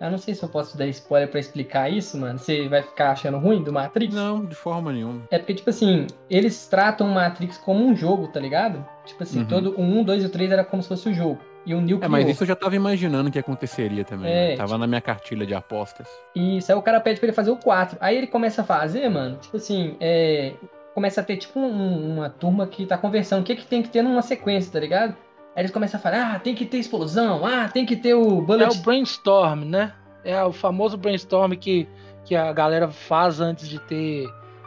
Eu 0.00 0.10
não 0.10 0.18
sei 0.18 0.34
se 0.34 0.42
eu 0.42 0.48
posso 0.48 0.76
dar 0.76 0.86
spoiler 0.88 1.30
para 1.30 1.38
explicar 1.38 1.90
isso, 1.90 2.18
mano. 2.18 2.38
Você 2.38 2.68
vai 2.68 2.82
ficar 2.82 3.12
achando 3.12 3.38
ruim 3.38 3.62
do 3.62 3.72
Matrix? 3.72 4.12
Não, 4.12 4.44
de 4.44 4.54
forma 4.54 4.92
nenhuma. 4.92 5.22
É 5.30 5.38
porque, 5.38 5.54
tipo 5.54 5.70
assim, 5.70 6.06
eles 6.28 6.66
tratam 6.66 7.08
o 7.08 7.14
Matrix 7.14 7.56
como 7.58 7.86
um 7.86 7.96
jogo, 7.96 8.26
tá 8.28 8.40
ligado? 8.40 8.84
Tipo 9.06 9.22
assim, 9.22 9.40
uhum. 9.40 9.46
todo 9.46 9.74
o 9.78 9.80
1, 9.80 10.04
2 10.04 10.22
e 10.24 10.26
o 10.26 10.30
3 10.30 10.50
era 10.50 10.64
como 10.64 10.82
se 10.82 10.88
fosse 10.88 11.08
o 11.08 11.14
jogo. 11.14 11.40
E 11.64 11.74
o 11.74 11.80
Neo 11.80 11.98
É, 12.02 12.08
mas 12.08 12.28
isso 12.28 12.42
eu 12.42 12.48
já 12.48 12.56
tava 12.56 12.76
imaginando 12.76 13.30
que 13.30 13.38
aconteceria 13.38 14.04
também. 14.04 14.30
É, 14.30 14.48
né? 14.50 14.56
Tava 14.56 14.68
tipo... 14.68 14.78
na 14.78 14.86
minha 14.86 15.00
cartilha 15.00 15.46
de 15.46 15.54
apostas. 15.54 16.06
Isso, 16.34 16.70
aí 16.70 16.76
o 16.76 16.82
cara 16.82 17.00
pede 17.00 17.20
pra 17.20 17.28
ele 17.28 17.36
fazer 17.36 17.50
o 17.50 17.56
4. 17.56 17.96
Aí 18.00 18.16
ele 18.16 18.26
começa 18.26 18.62
a 18.62 18.64
fazer, 18.64 19.08
mano, 19.08 19.38
tipo 19.38 19.56
assim, 19.56 19.96
é... 20.00 20.52
Começa 20.94 21.20
a 21.20 21.24
ter, 21.24 21.36
tipo, 21.36 21.58
um, 21.58 22.14
uma 22.14 22.30
turma 22.30 22.66
que 22.66 22.86
tá 22.86 22.96
conversando. 22.96 23.42
O 23.42 23.44
que 23.44 23.56
que 23.56 23.66
tem 23.66 23.82
que 23.82 23.88
ter 23.88 24.02
numa 24.02 24.22
sequência, 24.22 24.72
tá 24.72 24.78
ligado? 24.78 25.16
Aí 25.56 25.62
eles 25.62 25.70
começam 25.70 25.98
a 25.98 26.02
falar, 26.02 26.34
ah, 26.34 26.38
tem 26.38 26.54
que 26.54 26.64
ter 26.64 26.78
explosão, 26.78 27.44
ah, 27.46 27.68
tem 27.68 27.86
que 27.86 27.96
ter 27.96 28.14
o 28.14 28.40
bullet... 28.40 28.76
É 28.76 28.78
o 28.78 28.82
brainstorm, 28.82 29.64
né? 29.64 29.92
É 30.24 30.42
o 30.42 30.52
famoso 30.52 30.96
brainstorm 30.96 31.52
que, 31.52 31.86
que 32.24 32.34
a 32.34 32.52
galera 32.52 32.88
faz 32.88 33.40
antes 33.40 33.68
de 33.68 33.78
ter 33.78 34.26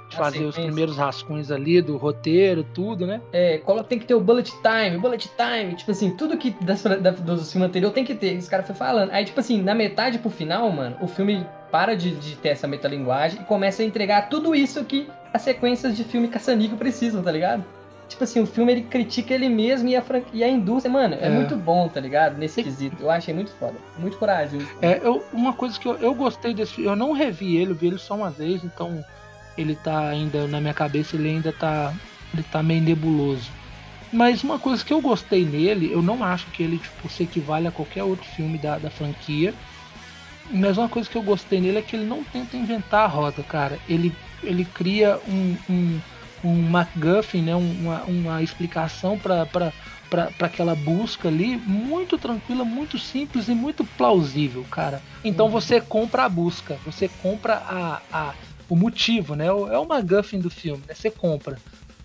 de 0.10 0.16
fazer 0.16 0.46
os 0.46 0.56
primeiros 0.56 0.96
rascunhos 0.96 1.52
ali 1.52 1.82
do 1.82 1.98
roteiro, 1.98 2.64
tudo, 2.64 3.06
né? 3.06 3.22
É, 3.34 3.62
tem 3.88 4.00
que 4.00 4.06
ter 4.06 4.14
o 4.14 4.22
bullet 4.22 4.52
time, 4.62 4.98
bullet 4.98 5.30
time, 5.36 5.76
tipo 5.76 5.92
assim, 5.92 6.12
tudo 6.12 6.38
que 6.38 6.52
das, 6.64 6.82
da, 6.82 7.12
do 7.12 7.38
filme 7.40 7.68
anterior 7.68 7.92
tem 7.92 8.06
que 8.06 8.16
ter. 8.16 8.38
Os 8.38 8.48
caras 8.48 8.66
foi 8.66 8.76
falando. 8.76 9.12
Aí, 9.12 9.26
tipo 9.26 9.40
assim, 9.40 9.62
na 9.62 9.76
metade 9.76 10.20
pro 10.20 10.30
final, 10.30 10.72
mano, 10.72 10.96
o 11.02 11.08
filme 11.08 11.46
para 11.72 11.96
de, 11.96 12.12
de 12.12 12.36
ter 12.38 12.50
essa 12.50 12.68
metalinguagem 12.68 13.42
e 13.42 13.46
começa 13.46 13.84
a 13.84 13.86
entregar 13.86 14.30
tudo 14.30 14.56
isso 14.56 14.84
que 14.86 15.10
as 15.34 15.42
sequências 15.42 15.96
de 15.96 16.04
filme 16.04 16.28
caçanico 16.28 16.76
precisam, 16.78 17.22
tá 17.22 17.32
ligado? 17.32 17.64
tipo 18.08 18.24
assim, 18.24 18.40
o 18.40 18.48
filme 18.48 18.72
ele 18.72 18.82
critica 18.84 19.34
ele 19.34 19.50
mesmo 19.50 19.88
e 19.90 19.96
a, 19.96 20.02
fran... 20.02 20.22
e 20.34 20.44
a 20.44 20.48
indústria, 20.48 20.92
mano, 20.92 21.16
é. 21.16 21.28
é. 21.28 21.30
muito 21.30 21.56
bom, 21.56 21.88
tá 21.88 22.00
ligado? 22.00 22.38
Nesse 22.38 22.64
quesito. 22.64 22.96
Eu 23.00 23.12
achei 23.12 23.34
muito 23.34 23.52
foda. 23.52 23.76
Muito 23.98 24.18
corajoso. 24.18 24.68
É, 24.82 25.00
eu, 25.04 25.24
uma 25.34 25.54
coisa 25.54 25.80
que 25.80 25.88
eu, 25.88 25.96
eu 25.98 26.14
gostei 26.16 26.54
desse 26.54 26.74
filme, 26.74 26.90
eu 26.90 26.96
não 26.96 27.12
revi 27.12 27.58
ele, 27.58 27.72
eu 27.72 27.76
vi 27.76 27.88
ele 27.88 27.98
só 27.98 28.16
uma 28.16 28.30
vez, 28.30 28.64
então 28.64 29.04
ele 29.58 29.76
tá 29.76 30.08
ainda 30.08 30.48
na 30.48 30.62
minha 30.62 30.74
cabeça, 30.74 31.16
ele 31.16 31.30
ainda 31.30 31.52
tá. 31.52 31.94
Ele 32.34 32.44
tá 32.44 32.62
meio 32.62 32.82
nebuloso. 32.82 33.50
Mas 34.12 34.44
uma 34.44 34.60
coisa 34.60 34.84
que 34.84 34.94
eu 34.94 35.02
gostei 35.02 35.46
nele, 35.46 35.92
eu 35.92 36.02
não 36.02 36.24
acho 36.24 36.48
que 36.52 36.62
ele 36.62 36.78
tipo, 36.78 37.10
se 37.10 37.24
equivale 37.24 37.68
a 37.68 37.72
qualquer 37.72 38.04
outro 38.04 38.26
filme 38.26 38.58
da, 38.58 38.78
da 38.78 38.90
franquia. 38.90 39.54
Mas 40.50 40.78
uma 40.78 40.88
coisa 40.88 41.10
que 41.10 41.18
eu 41.18 41.24
gostei 41.24 41.60
nele 41.60 41.80
é 41.80 41.82
que 41.82 41.96
ele 41.96 42.06
não 42.06 42.24
tenta 42.24 42.56
inventar 42.56 43.04
a 43.04 43.08
roda, 43.08 43.44
cara. 43.44 43.78
Ele, 43.88 44.14
ele 44.44 44.66
cria 44.66 45.20
um, 45.28 45.58
um 45.70 46.00
um 46.44 46.62
MacGuffin, 46.70 47.42
né, 47.42 47.56
uma, 47.56 48.04
uma 48.04 48.44
explicação 48.44 49.18
para 49.18 49.44
aquela 50.40 50.76
busca 50.76 51.28
ali, 51.28 51.58
muito 51.58 52.18
tranquila, 52.18 52.64
muito 52.64 52.98
simples 52.98 53.48
e 53.48 53.56
muito 53.56 53.84
plausível, 53.84 54.66
cara. 54.70 55.02
Então 55.24 55.48
uhum. 55.48 55.52
você 55.52 55.82
compra 55.82 56.26
a 56.26 56.30
busca, 56.30 56.78
você 56.86 57.10
compra 57.22 57.56
a, 57.56 58.02
a, 58.12 58.34
o 58.70 58.76
motivo, 58.76 59.36
né? 59.36 59.48
É 59.48 59.78
o 59.78 59.86
MacGuffin 59.86 60.40
do 60.40 60.50
filme, 60.50 60.84
né? 60.88 60.94
Você 60.94 61.10
compra. 61.10 61.58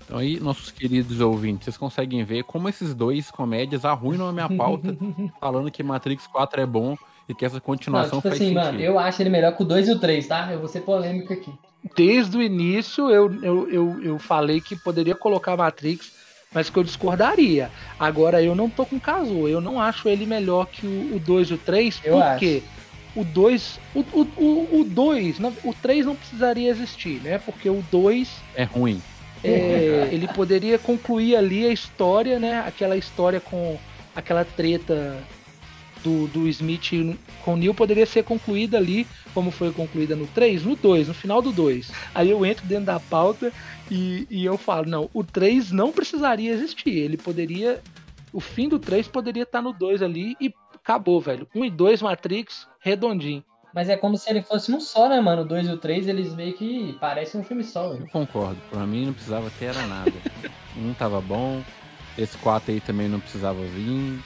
Então 0.05 0.19
aí, 0.19 0.41
nossos 0.41 0.71
queridos 0.71 1.21
ouvintes, 1.21 1.65
vocês 1.65 1.77
conseguem 1.77 2.25
ver 2.25 2.45
como 2.45 2.69
esses 2.69 2.95
dois 2.95 3.31
comédias 3.31 3.85
arruinam 3.85 4.29
a 4.29 4.33
minha 4.33 4.49
pauta, 4.49 4.97
falando 5.41 5.71
que 5.71 5.83
Matrix 5.83 6.27
4 6.27 6.61
é 6.61 6.67
bom 6.67 6.97
e 7.29 7.35
que 7.35 7.45
essa 7.45 7.61
continuação 7.61 8.17
Não, 8.17 8.21
tipo 8.21 8.29
faz 8.29 8.41
assim, 8.41 8.53
sentido. 8.53 8.65
mano, 8.65 8.81
eu 8.81 8.99
acho 8.99 9.23
ele 9.23 9.31
melhor 9.31 9.57
que 9.57 9.63
o 9.63 9.67
2 9.67 9.89
e 9.89 9.93
o 9.93 9.99
3, 9.99 10.27
tá? 10.27 10.53
Eu 10.53 10.59
vou 10.59 10.69
ser 10.69 10.81
polêmico 10.81 11.33
aqui 11.33 11.53
desde 11.95 12.37
o 12.37 12.43
início 12.43 13.11
eu, 13.11 13.33
eu, 13.43 13.71
eu, 13.71 14.01
eu 14.03 14.19
falei 14.19 14.61
que 14.61 14.77
poderia 14.77 15.15
colocar 15.15 15.57
Matrix, 15.57 16.13
mas 16.53 16.71
que 16.71 16.79
eu 16.79 16.85
discordaria. 16.85 17.71
Agora 17.99 18.43
eu 18.43 18.55
não 18.55 18.69
tô 18.69 18.85
com 18.87 19.01
Kazuo, 19.01 19.49
eu 19.49 19.61
não 19.61 19.81
acho 19.81 20.09
ele 20.09 20.27
melhor 20.27 20.67
que 20.67 20.87
o 20.87 21.19
2 21.19 21.49
e 21.49 21.55
o 21.55 21.59
3, 21.59 22.01
porque 22.01 22.63
o 23.17 23.25
2, 23.25 23.81
o 23.95 24.03
2, 24.03 24.29
o, 24.37 24.45
o, 24.45 25.71
o 25.71 25.75
3 25.75 26.07
não 26.07 26.15
precisaria 26.15 26.71
existir, 26.71 27.21
né? 27.23 27.39
Porque 27.39 27.69
o 27.69 27.85
2 27.91 28.31
é 28.55 28.65
ruim. 28.65 29.03
É, 29.45 30.09
ele 30.13 30.29
poderia 30.29 30.79
concluir 30.79 31.35
ali 31.35 31.67
a 31.67 31.73
história, 31.73 32.39
né? 32.39 32.63
Aquela 32.65 32.97
história 32.97 33.41
com 33.41 33.77
aquela 34.15 34.45
treta 34.45 35.19
do, 36.03 36.27
do 36.29 36.49
Smith 36.49 36.91
com 37.45 37.55
o 37.55 37.57
Neil 37.57 37.75
poderia 37.75 38.07
ser 38.07 38.25
concluída 38.25 38.77
ali, 38.77 39.07
como 39.35 39.51
foi 39.51 39.73
concluída 39.73 40.15
no 40.15 40.27
3, 40.29 40.65
no 40.65 40.77
2, 40.77 41.09
no 41.09 41.15
final 41.15 41.43
do 41.43 41.53
2. 41.53 41.91
Aí 42.15 42.31
eu 42.31 42.45
entro 42.45 42.67
dentro 42.67 42.87
da 42.87 43.01
pauta 43.01 43.53
e, 43.91 44.27
e 44.31 44.45
eu 44.45 44.57
falo, 44.57 44.89
não, 44.89 45.11
o 45.13 45.25
3 45.25 45.71
não 45.73 45.93
precisaria 45.93 46.53
existir. 46.53 46.97
Ele 46.97 47.17
poderia. 47.17 47.81
O 48.33 48.41
fim 48.41 48.69
do 48.69 48.79
3 48.79 49.09
poderia 49.09 49.43
estar 49.43 49.61
no 49.61 49.73
2 49.73 50.03
ali 50.03 50.37
e 50.41 50.53
acabou, 50.75 51.21
velho. 51.21 51.47
1 51.55 51.65
e 51.65 51.71
2 51.71 52.03
Matrix, 52.03 52.67
redondinho. 52.81 53.45
Mas 53.75 53.89
é 53.89 53.97
como 53.97 54.19
se 54.19 54.29
ele 54.29 54.43
fosse 54.43 54.71
um 54.73 54.81
só, 54.81 55.09
né, 55.09 55.21
mano? 55.21 55.43
O 55.43 55.45
2 55.45 55.67
e 55.67 55.71
o 55.71 55.79
3, 55.79 56.09
eles 56.09 56.35
meio 56.35 56.53
que 56.55 56.95
parecem 57.01 57.41
um 57.41 57.45
filme 57.45 57.65
só, 57.65 57.91
velho. 57.91 58.05
Eu 58.05 58.09
concordo. 58.09 58.59
Pra 58.71 58.87
mim 58.87 59.07
não 59.07 59.13
precisava 59.13 59.51
ter 59.59 59.67
era 59.67 59.87
nada. 59.87 60.13
um 60.77 60.93
tava 60.95 61.21
bom, 61.21 61.63
esse 62.19 62.37
4 62.39 62.73
aí 62.73 62.81
também 62.81 63.09
não 63.09 63.21
precisava 63.21 63.61
vir. 63.63 64.21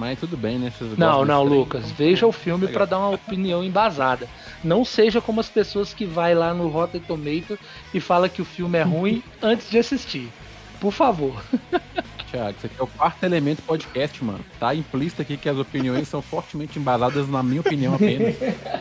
Mas 0.00 0.18
tudo 0.18 0.34
bem, 0.34 0.58
né? 0.58 0.70
Vocês 0.70 0.96
não, 0.96 1.26
não, 1.26 1.42
Lucas. 1.42 1.84
Então, 1.84 1.96
veja 1.98 2.26
o 2.26 2.32
filme 2.32 2.66
para 2.68 2.86
dar 2.86 2.98
uma 2.98 3.10
opinião 3.10 3.62
embasada. 3.62 4.26
Não 4.64 4.82
seja 4.82 5.20
como 5.20 5.40
as 5.40 5.50
pessoas 5.50 5.92
que 5.92 6.06
vai 6.06 6.34
lá 6.34 6.54
no 6.54 6.68
Rotten 6.68 7.02
Tomato 7.02 7.58
e 7.92 8.00
fala 8.00 8.26
que 8.26 8.40
o 8.40 8.44
filme 8.46 8.78
é 8.78 8.82
ruim 8.82 9.22
antes 9.42 9.68
de 9.68 9.78
assistir. 9.78 10.30
Por 10.80 10.90
favor. 10.90 11.44
Thiago, 12.32 12.56
você 12.58 12.70
é 12.78 12.82
o 12.82 12.86
quarto 12.86 13.24
elemento 13.24 13.60
podcast, 13.60 14.24
mano. 14.24 14.40
Tá 14.58 14.74
implícito 14.74 15.20
aqui 15.20 15.36
que 15.36 15.50
as 15.50 15.58
opiniões 15.58 16.08
são 16.08 16.22
fortemente 16.22 16.78
embasadas 16.78 17.28
na 17.28 17.42
minha 17.42 17.60
opinião 17.60 17.94
apenas. 17.94 18.36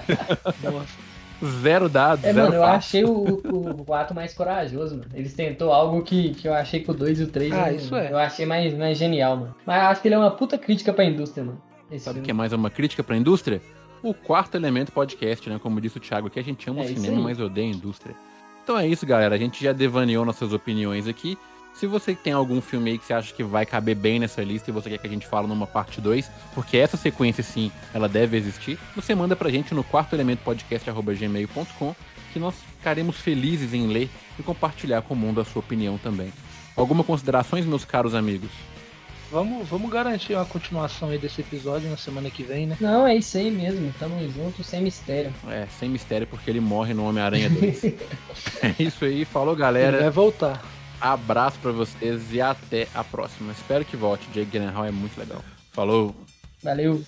Nossa. 0.63 1.08
Zero 1.43 1.87
dados. 1.87 2.23
É, 2.23 2.33
zero 2.33 2.47
mano, 2.47 2.55
eu 2.55 2.63
achei 2.63 3.03
o, 3.03 3.09
o, 3.09 3.85
o, 3.87 3.93
ato 3.93 4.13
mais 4.13 4.33
corajoso, 4.33 4.97
mano. 4.97 5.09
Eles 5.13 5.33
tentou 5.33 5.71
algo 5.71 6.01
que, 6.01 6.33
que 6.33 6.47
eu 6.47 6.53
achei 6.53 6.81
que 6.81 6.91
o 6.91 6.93
2 6.93 7.21
e 7.21 7.23
o 7.23 7.27
3 7.27 7.53
ah, 7.53 7.71
eu, 7.71 7.77
isso 7.77 7.95
é. 7.95 8.11
eu 8.11 8.17
achei 8.17 8.45
mais, 8.45 8.73
mais 8.77 8.97
genial, 8.97 9.37
mano. 9.37 9.55
Mas 9.65 9.83
acho 9.83 10.01
que 10.01 10.07
ele 10.07 10.15
é 10.15 10.17
uma 10.17 10.31
puta 10.31 10.57
crítica 10.57 10.91
pra 10.91 11.05
indústria, 11.05 11.45
mano. 11.45 11.61
Sabe 11.97 12.19
o 12.19 12.21
que 12.21 12.31
é 12.31 12.33
mais 12.33 12.53
uma 12.53 12.69
crítica 12.69 13.03
pra 13.03 13.15
indústria? 13.15 13.61
O 14.03 14.13
quarto 14.13 14.55
elemento 14.55 14.91
podcast, 14.91 15.49
né? 15.49 15.59
Como 15.61 15.81
disse 15.81 15.97
o 15.97 15.99
Thiago 15.99 16.27
aqui, 16.27 16.39
a 16.39 16.43
gente 16.43 16.69
ama 16.69 16.81
é 16.81 16.85
o 16.85 16.87
cinema, 16.87 17.21
mas 17.21 17.39
odeia 17.39 17.67
a 17.67 17.75
indústria. 17.75 18.15
Então 18.63 18.77
é 18.77 18.87
isso, 18.87 19.05
galera. 19.05 19.33
A 19.33 19.37
gente 19.37 19.63
já 19.63 19.73
devaneou 19.73 20.23
nossas 20.23 20.53
opiniões 20.53 21.07
aqui. 21.07 21.37
Se 21.73 21.87
você 21.87 22.13
tem 22.13 22.33
algum 22.33 22.59
filme 22.59 22.91
aí 22.91 22.97
que 22.97 23.05
você 23.05 23.13
acha 23.13 23.33
que 23.33 23.43
vai 23.43 23.65
caber 23.65 23.95
bem 23.95 24.19
nessa 24.19 24.43
lista 24.43 24.69
e 24.69 24.73
você 24.73 24.89
quer 24.89 24.97
que 24.97 25.07
a 25.07 25.09
gente 25.09 25.25
fale 25.25 25.47
numa 25.47 25.65
parte 25.65 26.01
2, 26.01 26.29
porque 26.53 26.77
essa 26.77 26.97
sequência 26.97 27.41
sim, 27.41 27.71
ela 27.93 28.09
deve 28.09 28.35
existir, 28.35 28.77
você 28.95 29.15
manda 29.15 29.33
pra 29.35 29.49
gente 29.49 29.73
no 29.73 29.83
quartoelementopodcast.gmail.com 29.83 31.95
que 32.33 32.39
nós 32.39 32.55
ficaremos 32.77 33.17
felizes 33.17 33.73
em 33.73 33.87
ler 33.87 34.09
e 34.37 34.43
compartilhar 34.43 35.01
com 35.01 35.13
o 35.13 35.17
mundo 35.17 35.41
a 35.41 35.45
sua 35.45 35.61
opinião 35.61 35.97
também. 35.97 36.31
Alguma 36.75 37.03
considerações, 37.03 37.65
meus 37.65 37.85
caros 37.85 38.13
amigos? 38.13 38.51
Vamos, 39.31 39.67
vamos 39.67 39.91
garantir 39.91 40.33
uma 40.33 40.45
continuação 40.45 41.09
aí 41.09 41.19
desse 41.19 41.41
episódio 41.41 41.87
na 41.87 41.97
semana 41.97 42.31
que 42.31 42.41
vem, 42.41 42.65
né? 42.65 42.75
Não, 42.81 43.05
é 43.05 43.15
isso 43.15 43.37
aí 43.37 43.51
mesmo. 43.51 43.93
Tamo 43.99 44.15
junto, 44.31 44.63
sem 44.63 44.81
mistério. 44.81 45.31
É, 45.47 45.67
sem 45.79 45.87
mistério, 45.87 46.25
porque 46.25 46.49
ele 46.49 46.59
morre 46.59 46.95
no 46.95 47.07
Homem-Aranha 47.07 47.47
2. 47.49 47.83
é 48.63 48.75
isso 48.79 49.05
aí, 49.05 49.25
falou 49.25 49.55
galera. 49.55 49.97
Ele 49.97 50.03
vai 50.03 50.11
voltar. 50.11 50.63
Abraço 50.99 51.59
para 51.59 51.71
vocês 51.71 52.33
e 52.33 52.41
até 52.41 52.87
a 52.93 53.03
próxima. 53.03 53.51
Espero 53.51 53.85
que 53.85 53.95
volte. 53.95 54.27
Jake 54.33 54.51
Gyllenhaal 54.51 54.85
é 54.85 54.91
muito 54.91 55.17
legal. 55.17 55.43
Falou! 55.71 56.15
Valeu! 56.61 57.03